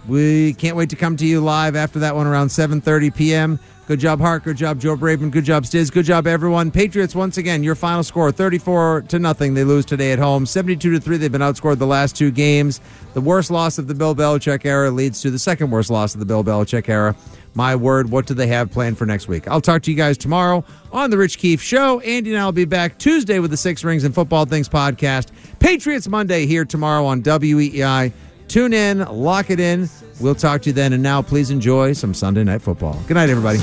We 0.09 0.55
can't 0.55 0.77
wait 0.77 0.91
to 0.91 0.97
come 0.97 1.17
to 1.17 1.27
you 1.27 1.41
live 1.41 1.77
after 1.77 1.99
that 2.01 2.15
one 2.15 2.27
around 2.27 2.49
7:30 2.49 3.15
p.m. 3.15 3.59
Good 3.91 3.99
job, 3.99 4.21
Hart. 4.21 4.45
Good 4.45 4.57
job, 4.57 4.79
Joe 4.79 4.97
Braven. 4.97 5.33
Good 5.33 5.43
job, 5.45 5.65
Stiz. 5.65 5.91
Good 5.91 6.05
job, 6.05 6.29
everyone. 6.29 6.71
Patriots 6.71 7.17
once 7.17 7.39
again. 7.39 7.65
Your 7.65 7.75
final 7.75 8.05
score: 8.05 8.31
34 8.31 9.03
to 9.09 9.19
nothing. 9.19 9.55
They 9.55 9.65
lose 9.65 9.85
today 9.85 10.13
at 10.13 10.21
home. 10.21 10.47
72 10.47 10.93
to 10.93 11.01
three. 11.01 11.17
They've 11.17 11.33
been 11.33 11.41
outscored 11.41 11.79
the 11.79 11.89
last 11.89 12.15
two 12.15 12.31
games. 12.31 12.81
The 13.15 13.21
worst 13.21 13.51
loss 13.51 13.79
of 13.79 13.89
the 13.89 13.95
Bill 13.95 14.15
Belichick 14.15 14.65
era 14.65 14.93
leads 14.93 15.21
to 15.23 15.31
the 15.33 15.41
second 15.41 15.73
worst 15.73 15.91
loss 15.91 16.15
of 16.15 16.21
the 16.21 16.25
Bill 16.25 16.45
Belichick 16.45 16.89
era 16.89 17.17
my 17.55 17.75
word, 17.75 18.11
what 18.11 18.27
do 18.27 18.35
they 18.35 18.47
have 18.47 18.71
planned 18.71 18.97
for 18.97 19.07
next 19.07 19.29
week? 19.29 19.49
I'll 19.49 19.61
talk 19.61 19.83
to 19.83 19.91
you 19.91 19.97
guys 19.97 20.17
tomorrow 20.17 20.65
on 20.93 21.11
The 21.11 21.19
Rich 21.19 21.39
Keefe 21.39 21.61
Show. 21.61 22.01
Andy 22.01 22.31
and 22.31 22.41
I 22.41 22.45
will 22.45 22.53
be 22.53 22.65
back 22.65 22.99
Tuesday 22.99 23.39
with 23.39 23.51
the 23.51 23.57
Six 23.57 23.83
Rings 23.83 24.05
and 24.05 24.15
Football 24.15 24.47
Things 24.47 24.69
podcast. 24.69 25.29
Patriots 25.59 26.09
Monday 26.09 26.47
here 26.47 26.65
tomorrow 26.65 27.05
on 27.07 27.23
WEEI. 27.23 28.13
Tune 28.51 28.73
in, 28.73 28.99
lock 28.99 29.49
it 29.49 29.61
in. 29.61 29.89
We'll 30.19 30.35
talk 30.35 30.63
to 30.63 30.71
you 30.71 30.73
then. 30.73 30.93
And 30.93 31.05
now, 31.05 31.23
please 31.23 31.51
enjoy 31.51 31.93
some 31.93 32.13
Sunday 32.13 32.43
Night 32.43 32.61
Football. 32.61 33.01
Good 33.07 33.15
night, 33.15 33.31
everybody. 33.31 33.61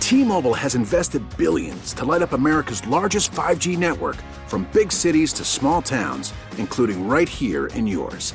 T-Mobile 0.00 0.52
has 0.52 0.74
invested 0.74 1.36
billions 1.38 1.94
to 1.94 2.04
light 2.04 2.20
up 2.20 2.34
America's 2.34 2.86
largest 2.86 3.32
5G 3.32 3.78
network 3.78 4.16
from 4.48 4.68
big 4.74 4.92
cities 4.92 5.32
to 5.32 5.42
small 5.42 5.80
towns, 5.80 6.34
including 6.58 7.08
right 7.08 7.28
here 7.28 7.68
in 7.68 7.86
yours. 7.86 8.34